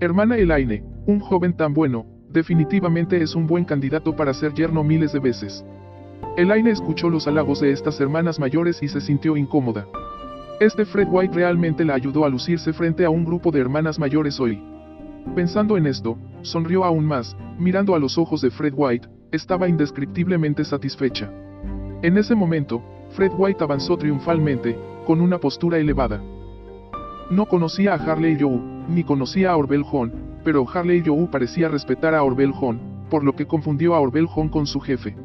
Hermana 0.02 0.36
Elaine, 0.36 0.82
un 1.06 1.20
joven 1.20 1.56
tan 1.56 1.74
bueno, 1.74 2.04
definitivamente 2.28 3.22
es 3.22 3.36
un 3.36 3.46
buen 3.46 3.64
candidato 3.64 4.16
para 4.16 4.34
ser 4.34 4.52
yerno 4.52 4.82
miles 4.82 5.12
de 5.12 5.20
veces. 5.20 5.64
Elaine 6.36 6.72
escuchó 6.72 7.08
los 7.08 7.28
halagos 7.28 7.60
de 7.60 7.70
estas 7.70 8.00
hermanas 8.00 8.40
mayores 8.40 8.82
y 8.82 8.88
se 8.88 9.00
sintió 9.00 9.36
incómoda. 9.36 9.86
Este 10.58 10.84
Fred 10.86 11.06
White 11.08 11.36
realmente 11.36 11.84
la 11.84 11.94
ayudó 11.94 12.24
a 12.24 12.28
lucirse 12.28 12.72
frente 12.72 13.04
a 13.04 13.10
un 13.10 13.24
grupo 13.24 13.52
de 13.52 13.60
hermanas 13.60 14.00
mayores 14.00 14.40
hoy. 14.40 14.60
Pensando 15.36 15.76
en 15.76 15.86
esto, 15.86 16.18
sonrió 16.40 16.82
aún 16.82 17.06
más, 17.06 17.36
mirando 17.56 17.94
a 17.94 18.00
los 18.00 18.18
ojos 18.18 18.42
de 18.42 18.50
Fred 18.50 18.74
White, 18.76 19.06
estaba 19.30 19.68
indescriptiblemente 19.68 20.64
satisfecha. 20.64 21.30
En 22.02 22.18
ese 22.18 22.34
momento, 22.34 22.82
Fred 23.10 23.30
White 23.38 23.62
avanzó 23.62 23.96
triunfalmente, 23.96 24.76
con 25.06 25.20
una 25.20 25.38
postura 25.38 25.78
elevada. 25.78 26.20
No 27.30 27.46
conocía 27.46 27.94
a 27.94 27.98
Harley 27.98 28.36
Joe, 28.38 28.71
ni 28.88 29.04
conocía 29.04 29.52
a 29.52 29.56
Orbel 29.56 29.84
pero 30.44 30.66
Harley 30.68 31.02
Joe 31.04 31.28
parecía 31.28 31.68
respetar 31.68 32.14
a 32.14 32.22
Orbel 32.22 32.52
por 33.10 33.24
lo 33.24 33.34
que 33.34 33.46
confundió 33.46 33.94
a 33.94 34.00
Orbel 34.00 34.26
con 34.50 34.66
su 34.66 34.80
jefe. 34.80 35.16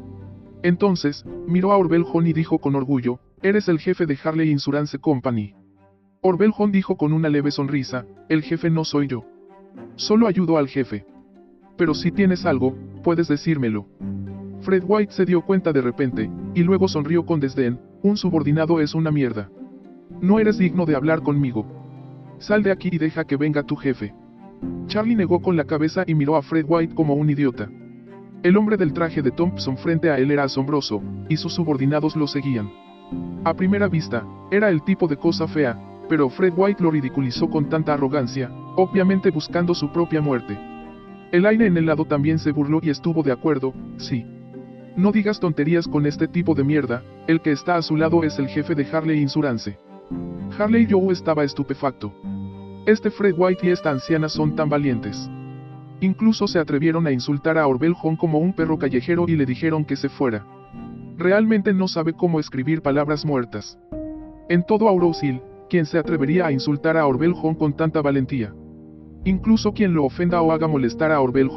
Entonces, 0.62 1.24
miró 1.46 1.72
a 1.72 1.76
Orbel 1.76 2.04
y 2.24 2.32
dijo 2.32 2.58
con 2.58 2.74
orgullo, 2.74 3.20
Eres 3.42 3.68
el 3.68 3.78
jefe 3.78 4.06
de 4.06 4.18
Harley 4.22 4.50
Insurance 4.50 4.98
Company. 4.98 5.54
Orbel 6.20 6.52
dijo 6.72 6.96
con 6.96 7.12
una 7.12 7.28
leve 7.28 7.52
sonrisa, 7.52 8.04
el 8.28 8.42
jefe 8.42 8.68
no 8.68 8.84
soy 8.84 9.06
yo. 9.06 9.24
Solo 9.94 10.26
ayudo 10.26 10.58
al 10.58 10.68
jefe. 10.68 11.06
Pero 11.76 11.94
si 11.94 12.10
tienes 12.10 12.44
algo, 12.44 12.74
puedes 13.04 13.28
decírmelo. 13.28 13.86
Fred 14.62 14.82
White 14.86 15.12
se 15.12 15.24
dio 15.24 15.42
cuenta 15.42 15.72
de 15.72 15.80
repente, 15.80 16.28
y 16.54 16.64
luego 16.64 16.88
sonrió 16.88 17.24
con 17.24 17.38
desdén, 17.38 17.80
un 18.02 18.16
subordinado 18.16 18.80
es 18.80 18.94
una 18.94 19.12
mierda. 19.12 19.48
No 20.20 20.40
eres 20.40 20.58
digno 20.58 20.84
de 20.84 20.96
hablar 20.96 21.22
conmigo. 21.22 21.77
Sal 22.38 22.62
de 22.62 22.70
aquí 22.70 22.88
y 22.92 22.98
deja 22.98 23.24
que 23.24 23.36
venga 23.36 23.62
tu 23.62 23.76
jefe. 23.76 24.14
Charlie 24.86 25.16
negó 25.16 25.40
con 25.40 25.56
la 25.56 25.64
cabeza 25.64 26.04
y 26.06 26.14
miró 26.14 26.36
a 26.36 26.42
Fred 26.42 26.64
White 26.68 26.94
como 26.94 27.14
un 27.14 27.28
idiota. 27.30 27.68
El 28.42 28.56
hombre 28.56 28.76
del 28.76 28.92
traje 28.92 29.22
de 29.22 29.32
Thompson 29.32 29.76
frente 29.76 30.10
a 30.10 30.18
él 30.18 30.30
era 30.30 30.44
asombroso, 30.44 31.02
y 31.28 31.36
sus 31.36 31.54
subordinados 31.54 32.14
lo 32.14 32.26
seguían. 32.26 32.70
A 33.44 33.54
primera 33.54 33.88
vista, 33.88 34.24
era 34.50 34.70
el 34.70 34.82
tipo 34.84 35.08
de 35.08 35.16
cosa 35.16 35.48
fea, 35.48 35.76
pero 36.08 36.30
Fred 36.30 36.52
White 36.56 36.82
lo 36.82 36.90
ridiculizó 36.90 37.50
con 37.50 37.68
tanta 37.68 37.94
arrogancia, 37.94 38.50
obviamente 38.76 39.30
buscando 39.30 39.74
su 39.74 39.90
propia 39.90 40.20
muerte. 40.20 40.56
El 41.32 41.44
aire 41.44 41.66
en 41.66 41.76
el 41.76 41.86
lado 41.86 42.04
también 42.04 42.38
se 42.38 42.52
burló 42.52 42.78
y 42.80 42.90
estuvo 42.90 43.22
de 43.22 43.32
acuerdo, 43.32 43.74
sí. 43.96 44.24
No 44.96 45.12
digas 45.12 45.40
tonterías 45.40 45.86
con 45.86 46.06
este 46.06 46.28
tipo 46.28 46.54
de 46.54 46.64
mierda, 46.64 47.02
el 47.26 47.40
que 47.40 47.52
está 47.52 47.76
a 47.76 47.82
su 47.82 47.96
lado 47.96 48.22
es 48.22 48.38
el 48.38 48.48
jefe 48.48 48.74
de 48.74 48.86
Harley 48.90 49.20
Insurance. 49.20 49.78
Harley 50.58 50.86
Joe 50.90 51.12
estaba 51.12 51.44
estupefacto. 51.44 52.12
Este 52.86 53.10
Fred 53.10 53.34
White 53.36 53.66
y 53.66 53.70
esta 53.70 53.90
anciana 53.90 54.28
son 54.28 54.56
tan 54.56 54.68
valientes. 54.68 55.30
Incluso 56.00 56.46
se 56.46 56.58
atrevieron 56.58 57.06
a 57.06 57.12
insultar 57.12 57.58
a 57.58 57.66
Orbel 57.66 57.94
como 58.18 58.38
un 58.38 58.54
perro 58.54 58.78
callejero 58.78 59.26
y 59.28 59.36
le 59.36 59.46
dijeron 59.46 59.84
que 59.84 59.96
se 59.96 60.08
fuera. 60.08 60.46
Realmente 61.16 61.74
no 61.74 61.88
sabe 61.88 62.12
cómo 62.12 62.38
escribir 62.38 62.82
palabras 62.82 63.24
muertas. 63.24 63.78
En 64.48 64.64
todo 64.64 64.88
Aurosil, 64.88 65.42
¿quién 65.68 65.84
se 65.84 65.98
atrevería 65.98 66.46
a 66.46 66.52
insultar 66.52 66.96
a 66.96 67.06
Orbel 67.06 67.34
con 67.34 67.76
tanta 67.76 68.00
valentía? 68.00 68.54
Incluso 69.24 69.72
quien 69.72 69.92
lo 69.92 70.04
ofenda 70.04 70.40
o 70.40 70.52
haga 70.52 70.68
molestar 70.68 71.12
a 71.12 71.20
Orbel 71.20 71.50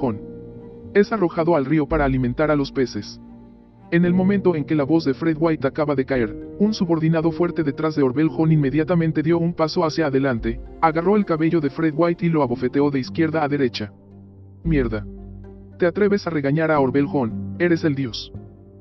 Es 0.93 1.11
arrojado 1.13 1.55
al 1.55 1.65
río 1.65 1.87
para 1.87 2.05
alimentar 2.05 2.51
a 2.51 2.55
los 2.55 2.71
peces. 2.71 3.21
En 3.91 4.05
el 4.05 4.13
momento 4.13 4.55
en 4.55 4.63
que 4.63 4.73
la 4.73 4.85
voz 4.85 5.03
de 5.03 5.13
Fred 5.13 5.35
White 5.37 5.67
acaba 5.67 5.95
de 5.95 6.05
caer, 6.05 6.33
un 6.59 6.73
subordinado 6.73 7.29
fuerte 7.29 7.61
detrás 7.61 7.93
de 7.93 8.03
Orbel 8.03 8.29
inmediatamente 8.49 9.21
dio 9.21 9.37
un 9.37 9.53
paso 9.53 9.83
hacia 9.83 10.05
adelante, 10.05 10.61
agarró 10.81 11.17
el 11.17 11.25
cabello 11.25 11.59
de 11.59 11.69
Fred 11.69 11.93
White 11.97 12.25
y 12.25 12.29
lo 12.29 12.41
abofeteó 12.41 12.89
de 12.89 12.99
izquierda 12.99 13.43
a 13.43 13.49
derecha. 13.49 13.91
Mierda. 14.63 15.05
Te 15.77 15.87
atreves 15.87 16.25
a 16.25 16.29
regañar 16.29 16.71
a 16.71 16.79
Orbel 16.79 17.05
eres 17.59 17.83
el 17.83 17.95
dios. 17.95 18.31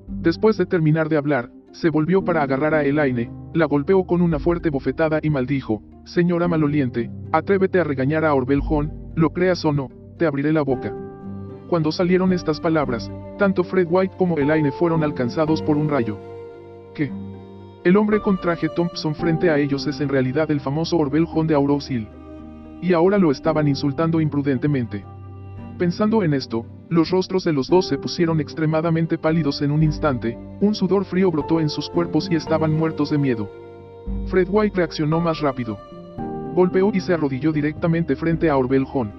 Después 0.06 0.56
de 0.58 0.66
terminar 0.66 1.08
de 1.08 1.16
hablar, 1.16 1.50
se 1.72 1.90
volvió 1.90 2.24
para 2.24 2.42
agarrar 2.42 2.74
a 2.74 2.84
Elaine, 2.84 3.32
la 3.52 3.64
golpeó 3.64 4.04
con 4.04 4.22
una 4.22 4.38
fuerte 4.38 4.70
bofetada 4.70 5.18
y 5.22 5.30
maldijo, 5.30 5.82
Señora 6.04 6.46
maloliente, 6.46 7.10
atrévete 7.32 7.80
a 7.80 7.84
regañar 7.84 8.24
a 8.24 8.32
Orbeljon, 8.32 8.92
lo 9.16 9.30
creas 9.30 9.64
o 9.64 9.72
no, 9.72 9.88
te 10.18 10.26
abriré 10.26 10.52
la 10.52 10.62
boca. 10.62 10.94
Cuando 11.70 11.92
salieron 11.92 12.32
estas 12.32 12.58
palabras, 12.58 13.08
tanto 13.38 13.62
Fred 13.62 13.86
White 13.88 14.16
como 14.18 14.36
Elaine 14.36 14.72
fueron 14.72 15.04
alcanzados 15.04 15.62
por 15.62 15.76
un 15.76 15.88
rayo. 15.88 16.18
¿Qué? 16.96 17.12
El 17.84 17.96
hombre 17.96 18.20
con 18.20 18.40
traje 18.40 18.68
Thompson 18.68 19.14
frente 19.14 19.50
a 19.50 19.56
ellos 19.56 19.86
es 19.86 20.00
en 20.00 20.08
realidad 20.08 20.50
el 20.50 20.58
famoso 20.58 20.96
Orbeljon 20.96 21.46
de 21.46 21.54
Aurosil. 21.54 22.08
Y 22.82 22.92
ahora 22.92 23.18
lo 23.18 23.30
estaban 23.30 23.68
insultando 23.68 24.20
imprudentemente. 24.20 25.04
Pensando 25.78 26.24
en 26.24 26.34
esto, 26.34 26.66
los 26.88 27.08
rostros 27.08 27.44
de 27.44 27.52
los 27.52 27.68
dos 27.68 27.86
se 27.86 27.98
pusieron 27.98 28.40
extremadamente 28.40 29.16
pálidos 29.16 29.62
en 29.62 29.70
un 29.70 29.84
instante, 29.84 30.36
un 30.60 30.74
sudor 30.74 31.04
frío 31.04 31.30
brotó 31.30 31.60
en 31.60 31.68
sus 31.68 31.88
cuerpos 31.88 32.26
y 32.32 32.34
estaban 32.34 32.72
muertos 32.72 33.10
de 33.10 33.18
miedo. 33.18 33.48
Fred 34.26 34.48
White 34.50 34.76
reaccionó 34.76 35.20
más 35.20 35.38
rápido. 35.40 35.78
Golpeó 36.52 36.90
y 36.92 36.98
se 36.98 37.14
arrodilló 37.14 37.52
directamente 37.52 38.16
frente 38.16 38.50
a 38.50 38.56
Orbeljon. 38.56 39.12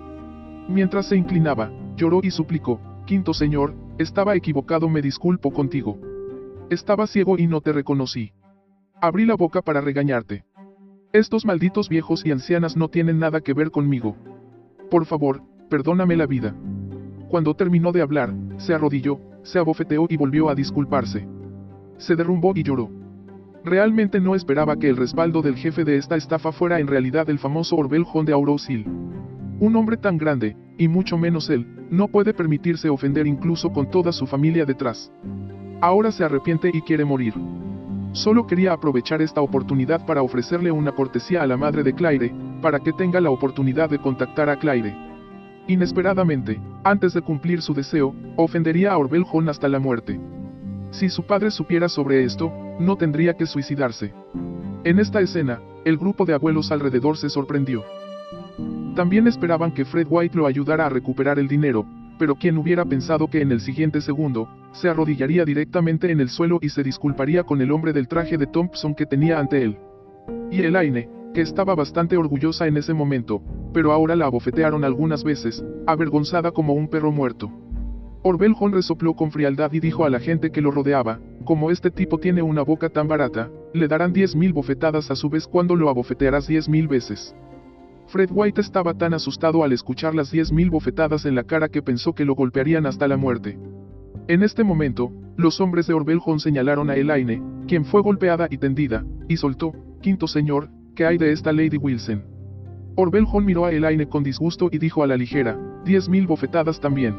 Mientras 0.68 1.06
se 1.06 1.16
inclinaba, 1.16 1.72
lloró 1.96 2.20
y 2.24 2.32
suplicó, 2.32 2.80
Quinto 3.06 3.34
señor, 3.34 3.74
estaba 3.98 4.36
equivocado 4.36 4.90
me 4.90 5.02
disculpo 5.02 5.52
contigo. 5.52 6.00
Estaba 6.70 7.08
ciego 7.08 7.38
y 7.38 7.48
no 7.48 7.62
te 7.62 7.74
reconocí. 7.74 8.32
Abrí 9.02 9.26
la 9.26 9.36
boca 9.36 9.62
para 9.62 9.82
regañarte. 9.82 10.46
Estos 11.12 11.46
malditos 11.46 11.90
viejos 11.90 12.26
y 12.26 12.32
ancianas 12.32 12.78
no 12.78 12.88
tienen 12.88 13.20
nada 13.20 13.42
que 13.42 13.54
ver 13.54 13.72
conmigo. 13.72 14.16
Por 14.90 15.06
favor, 15.06 15.42
perdóname 15.70 16.16
la 16.16 16.26
vida. 16.26 16.56
Cuando 17.30 17.56
terminó 17.56 17.92
de 17.92 18.02
hablar, 18.02 18.34
se 18.58 18.74
arrodilló, 18.74 19.20
se 19.44 19.60
abofeteó 19.60 20.06
y 20.08 20.18
volvió 20.18 20.50
a 20.50 20.56
disculparse. 20.56 21.28
Se 21.98 22.16
derrumbó 22.16 22.54
y 22.56 22.64
lloró. 22.64 22.90
Realmente 23.64 24.20
no 24.20 24.36
esperaba 24.36 24.78
que 24.78 24.90
el 24.90 24.98
respaldo 24.98 25.42
del 25.42 25.56
jefe 25.56 25.84
de 25.84 25.98
esta 25.98 26.16
estafa 26.16 26.52
fuera 26.52 26.80
en 26.80 26.88
realidad 26.88 27.30
el 27.30 27.40
famoso 27.40 27.76
Orbeljon 27.76 28.26
de 28.26 28.34
Aurosil. 28.34 28.86
Un 29.62 29.76
hombre 29.76 29.96
tan 29.96 30.18
grande, 30.18 30.58
y 30.80 30.88
mucho 30.88 31.20
menos 31.20 31.48
él, 31.52 31.68
no 31.92 32.08
puede 32.08 32.34
permitirse 32.34 32.90
ofender 32.90 33.28
incluso 33.28 33.72
con 33.72 33.92
toda 33.92 34.12
su 34.12 34.26
familia 34.26 34.66
detrás. 34.66 35.12
Ahora 35.82 36.12
se 36.12 36.24
arrepiente 36.24 36.72
y 36.74 36.82
quiere 36.82 37.06
morir. 37.06 37.36
Solo 38.12 38.48
quería 38.48 38.74
aprovechar 38.74 39.22
esta 39.22 39.40
oportunidad 39.40 40.04
para 40.08 40.24
ofrecerle 40.24 40.72
una 40.72 40.94
cortesía 40.94 41.44
a 41.44 41.46
la 41.48 41.58
madre 41.58 41.84
de 41.84 41.94
Claire, 41.94 42.34
para 42.60 42.80
que 42.80 42.92
tenga 42.92 43.22
la 43.22 43.30
oportunidad 43.30 43.88
de 43.88 44.00
contactar 44.00 44.50
a 44.50 44.58
Claire. 44.58 44.96
Inesperadamente, 45.68 46.60
antes 46.84 47.14
de 47.14 47.22
cumplir 47.22 47.62
su 47.62 47.76
deseo, 47.76 48.16
ofendería 48.38 48.94
a 48.94 48.98
Orbeljon 48.98 49.48
hasta 49.48 49.70
la 49.70 49.78
muerte. 49.78 50.20
Si 50.90 51.08
su 51.08 51.22
padre 51.28 51.52
supiera 51.52 51.88
sobre 51.88 52.24
esto, 52.24 52.52
no 52.80 52.96
tendría 52.96 53.38
que 53.38 53.46
suicidarse. 53.46 54.12
En 54.86 54.98
esta 54.98 55.22
escena, 55.22 55.62
el 55.86 55.98
grupo 55.98 56.26
de 56.26 56.34
abuelos 56.34 56.72
alrededor 56.72 57.16
se 57.16 57.30
sorprendió. 57.30 57.84
También 58.96 59.28
esperaban 59.28 59.72
que 59.72 59.86
Fred 59.86 60.08
White 60.10 60.38
lo 60.38 60.46
ayudara 60.46 60.86
a 60.86 60.90
recuperar 60.90 61.40
el 61.40 61.48
dinero, 61.48 61.86
pero 62.20 62.36
quien 62.36 62.58
hubiera 62.58 62.86
pensado 62.86 63.28
que 63.28 63.42
en 63.42 63.52
el 63.52 63.62
siguiente 63.62 64.02
segundo, 64.02 64.50
se 64.74 64.90
arrodillaría 64.90 65.46
directamente 65.46 66.12
en 66.12 66.20
el 66.20 66.30
suelo 66.30 66.60
y 66.62 66.70
se 66.70 66.84
disculparía 66.84 67.44
con 67.44 67.62
el 67.62 67.72
hombre 67.72 67.94
del 67.94 68.08
traje 68.08 68.38
de 68.38 68.48
Thompson 68.48 68.94
que 68.94 69.06
tenía 69.06 69.40
ante 69.40 69.64
él. 69.64 69.78
Y 70.52 70.62
Elaine, 70.62 71.10
que 71.34 71.42
estaba 71.42 71.74
bastante 71.74 72.18
orgullosa 72.18 72.68
en 72.68 72.78
ese 72.78 72.94
momento, 72.94 73.42
pero 73.74 73.92
ahora 73.92 74.16
la 74.16 74.26
abofetearon 74.26 74.84
algunas 74.84 75.24
veces, 75.24 75.64
avergonzada 75.88 76.52
como 76.52 76.74
un 76.74 76.90
perro 76.90 77.12
muerto. 77.12 77.52
Orbeljon 78.24 78.72
resopló 78.72 79.16
con 79.16 79.32
frialdad 79.32 79.72
y 79.74 79.80
dijo 79.80 80.06
a 80.06 80.10
la 80.10 80.20
gente 80.20 80.52
que 80.52 80.62
lo 80.62 80.70
rodeaba, 80.70 81.20
como 81.44 81.72
este 81.72 81.90
tipo 81.90 82.20
tiene 82.20 82.42
una 82.42 82.62
boca 82.62 82.90
tan 82.90 83.08
barata, 83.08 83.50
le 83.74 83.88
darán 83.88 84.14
diez 84.14 84.36
mil 84.36 84.54
bofetadas 84.54 85.10
a 85.10 85.16
su 85.16 85.30
vez 85.30 85.48
cuando 85.48 85.76
lo 85.76 85.90
abofetearás 85.90 86.48
diez 86.48 86.70
mil 86.70 86.88
veces. 86.88 87.34
Fred 88.12 88.30
White 88.30 88.60
estaba 88.60 88.94
tan 88.94 89.14
asustado 89.14 89.64
al 89.64 89.72
escuchar 89.72 90.14
las 90.14 90.32
diez 90.32 90.52
mil 90.52 90.70
bofetadas 90.70 91.26
en 91.26 91.34
la 91.34 91.46
cara 91.46 91.70
que 91.70 91.82
pensó 91.82 92.14
que 92.14 92.26
lo 92.26 92.36
golpearían 92.36 92.86
hasta 92.86 93.08
la 93.08 93.16
muerte. 93.16 93.58
En 94.28 94.44
este 94.44 94.66
momento, 94.66 95.14
los 95.38 95.62
hombres 95.62 95.88
de 95.88 95.94
Orbeljon 95.94 96.42
señalaron 96.42 96.90
a 96.90 96.96
Elaine, 96.96 97.42
quien 97.70 97.86
fue 97.86 98.02
golpeada 98.02 98.48
y 98.50 98.58
tendida, 98.58 99.06
y 99.30 99.38
soltó, 99.38 99.72
Quinto 100.02 100.28
señor, 100.28 100.70
¿qué 100.94 101.06
hay 101.06 101.18
de 101.18 101.32
esta 101.32 101.54
Lady 101.54 101.78
Wilson? 101.78 102.26
Orbeljon 102.98 103.46
miró 103.46 103.64
a 103.64 103.72
Elaine 103.72 104.10
con 104.10 104.24
disgusto 104.24 104.68
y 104.70 104.78
dijo 104.78 105.04
a 105.04 105.08
la 105.08 105.16
ligera, 105.16 105.58
diez 105.86 106.10
mil 106.10 106.28
bofetadas 106.28 106.82
también. 106.82 107.16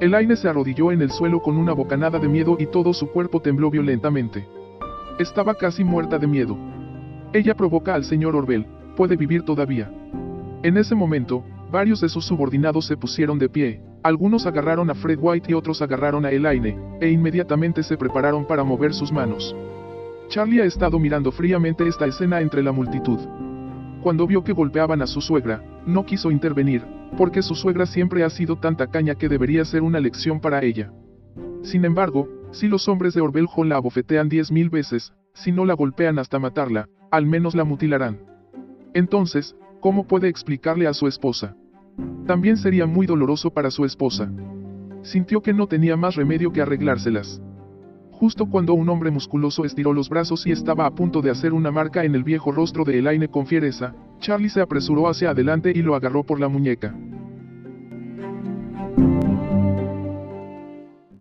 Elaine 0.00 0.34
se 0.34 0.48
arrodilló 0.48 0.90
en 0.90 1.00
el 1.00 1.12
suelo 1.12 1.40
con 1.40 1.56
una 1.56 1.74
bocanada 1.74 2.18
de 2.18 2.26
miedo 2.26 2.56
y 2.58 2.66
todo 2.66 2.92
su 2.92 3.06
cuerpo 3.12 3.40
tembló 3.40 3.70
violentamente. 3.70 4.48
Estaba 5.20 5.54
casi 5.54 5.84
muerta 5.84 6.18
de 6.18 6.26
miedo. 6.26 6.58
Ella 7.32 7.54
provoca 7.54 7.94
al 7.94 8.02
señor 8.02 8.34
Orbel, 8.34 8.66
puede 8.98 9.14
vivir 9.14 9.44
todavía. 9.44 9.88
En 10.64 10.76
ese 10.76 10.96
momento, 10.96 11.44
varios 11.70 12.00
de 12.00 12.08
sus 12.08 12.24
subordinados 12.24 12.84
se 12.84 12.96
pusieron 12.96 13.38
de 13.38 13.48
pie, 13.48 13.80
algunos 14.02 14.44
agarraron 14.44 14.90
a 14.90 14.96
Fred 14.96 15.20
White 15.22 15.52
y 15.52 15.54
otros 15.54 15.80
agarraron 15.82 16.26
a 16.26 16.32
Elaine, 16.32 16.76
e 17.00 17.08
inmediatamente 17.08 17.84
se 17.84 17.96
prepararon 17.96 18.44
para 18.44 18.64
mover 18.64 18.92
sus 18.92 19.12
manos. 19.12 19.54
Charlie 20.26 20.62
ha 20.62 20.64
estado 20.64 20.98
mirando 20.98 21.30
fríamente 21.30 21.86
esta 21.86 22.06
escena 22.06 22.40
entre 22.40 22.60
la 22.60 22.72
multitud. 22.72 23.20
Cuando 24.02 24.26
vio 24.26 24.42
que 24.42 24.52
golpeaban 24.52 25.00
a 25.00 25.06
su 25.06 25.20
suegra, 25.20 25.62
no 25.86 26.04
quiso 26.04 26.32
intervenir, 26.32 26.82
porque 27.16 27.40
su 27.40 27.54
suegra 27.54 27.86
siempre 27.86 28.24
ha 28.24 28.30
sido 28.30 28.56
tan 28.56 28.76
tacaña 28.76 29.14
que 29.14 29.28
debería 29.28 29.64
ser 29.64 29.82
una 29.82 30.00
lección 30.00 30.40
para 30.40 30.64
ella. 30.64 30.90
Sin 31.62 31.84
embargo, 31.84 32.28
si 32.50 32.66
los 32.66 32.88
hombres 32.88 33.14
de 33.14 33.20
Orbeljon 33.20 33.68
la 33.68 33.76
abofetean 33.76 34.28
diez 34.28 34.50
mil 34.50 34.70
veces, 34.70 35.12
si 35.34 35.52
no 35.52 35.64
la 35.64 35.74
golpean 35.74 36.18
hasta 36.18 36.40
matarla, 36.40 36.88
al 37.12 37.26
menos 37.26 37.54
la 37.54 37.62
mutilarán. 37.62 38.27
Entonces, 38.94 39.56
¿cómo 39.80 40.06
puede 40.06 40.28
explicarle 40.28 40.86
a 40.86 40.94
su 40.94 41.06
esposa? 41.06 41.54
También 42.26 42.56
sería 42.56 42.86
muy 42.86 43.06
doloroso 43.06 43.50
para 43.50 43.70
su 43.70 43.84
esposa. 43.84 44.30
Sintió 45.02 45.40
que 45.40 45.52
no 45.52 45.66
tenía 45.66 45.96
más 45.96 46.14
remedio 46.16 46.52
que 46.52 46.60
arreglárselas. 46.60 47.40
Justo 48.10 48.46
cuando 48.46 48.74
un 48.74 48.88
hombre 48.88 49.10
musculoso 49.12 49.64
estiró 49.64 49.92
los 49.92 50.08
brazos 50.08 50.46
y 50.46 50.50
estaba 50.50 50.86
a 50.86 50.90
punto 50.90 51.22
de 51.22 51.30
hacer 51.30 51.52
una 51.52 51.70
marca 51.70 52.04
en 52.04 52.14
el 52.16 52.24
viejo 52.24 52.50
rostro 52.50 52.84
de 52.84 52.98
Elaine 52.98 53.28
con 53.28 53.46
fiereza, 53.46 53.94
Charlie 54.18 54.48
se 54.48 54.60
apresuró 54.60 55.08
hacia 55.08 55.30
adelante 55.30 55.72
y 55.74 55.82
lo 55.82 55.94
agarró 55.94 56.24
por 56.24 56.40
la 56.40 56.48
muñeca. 56.48 56.94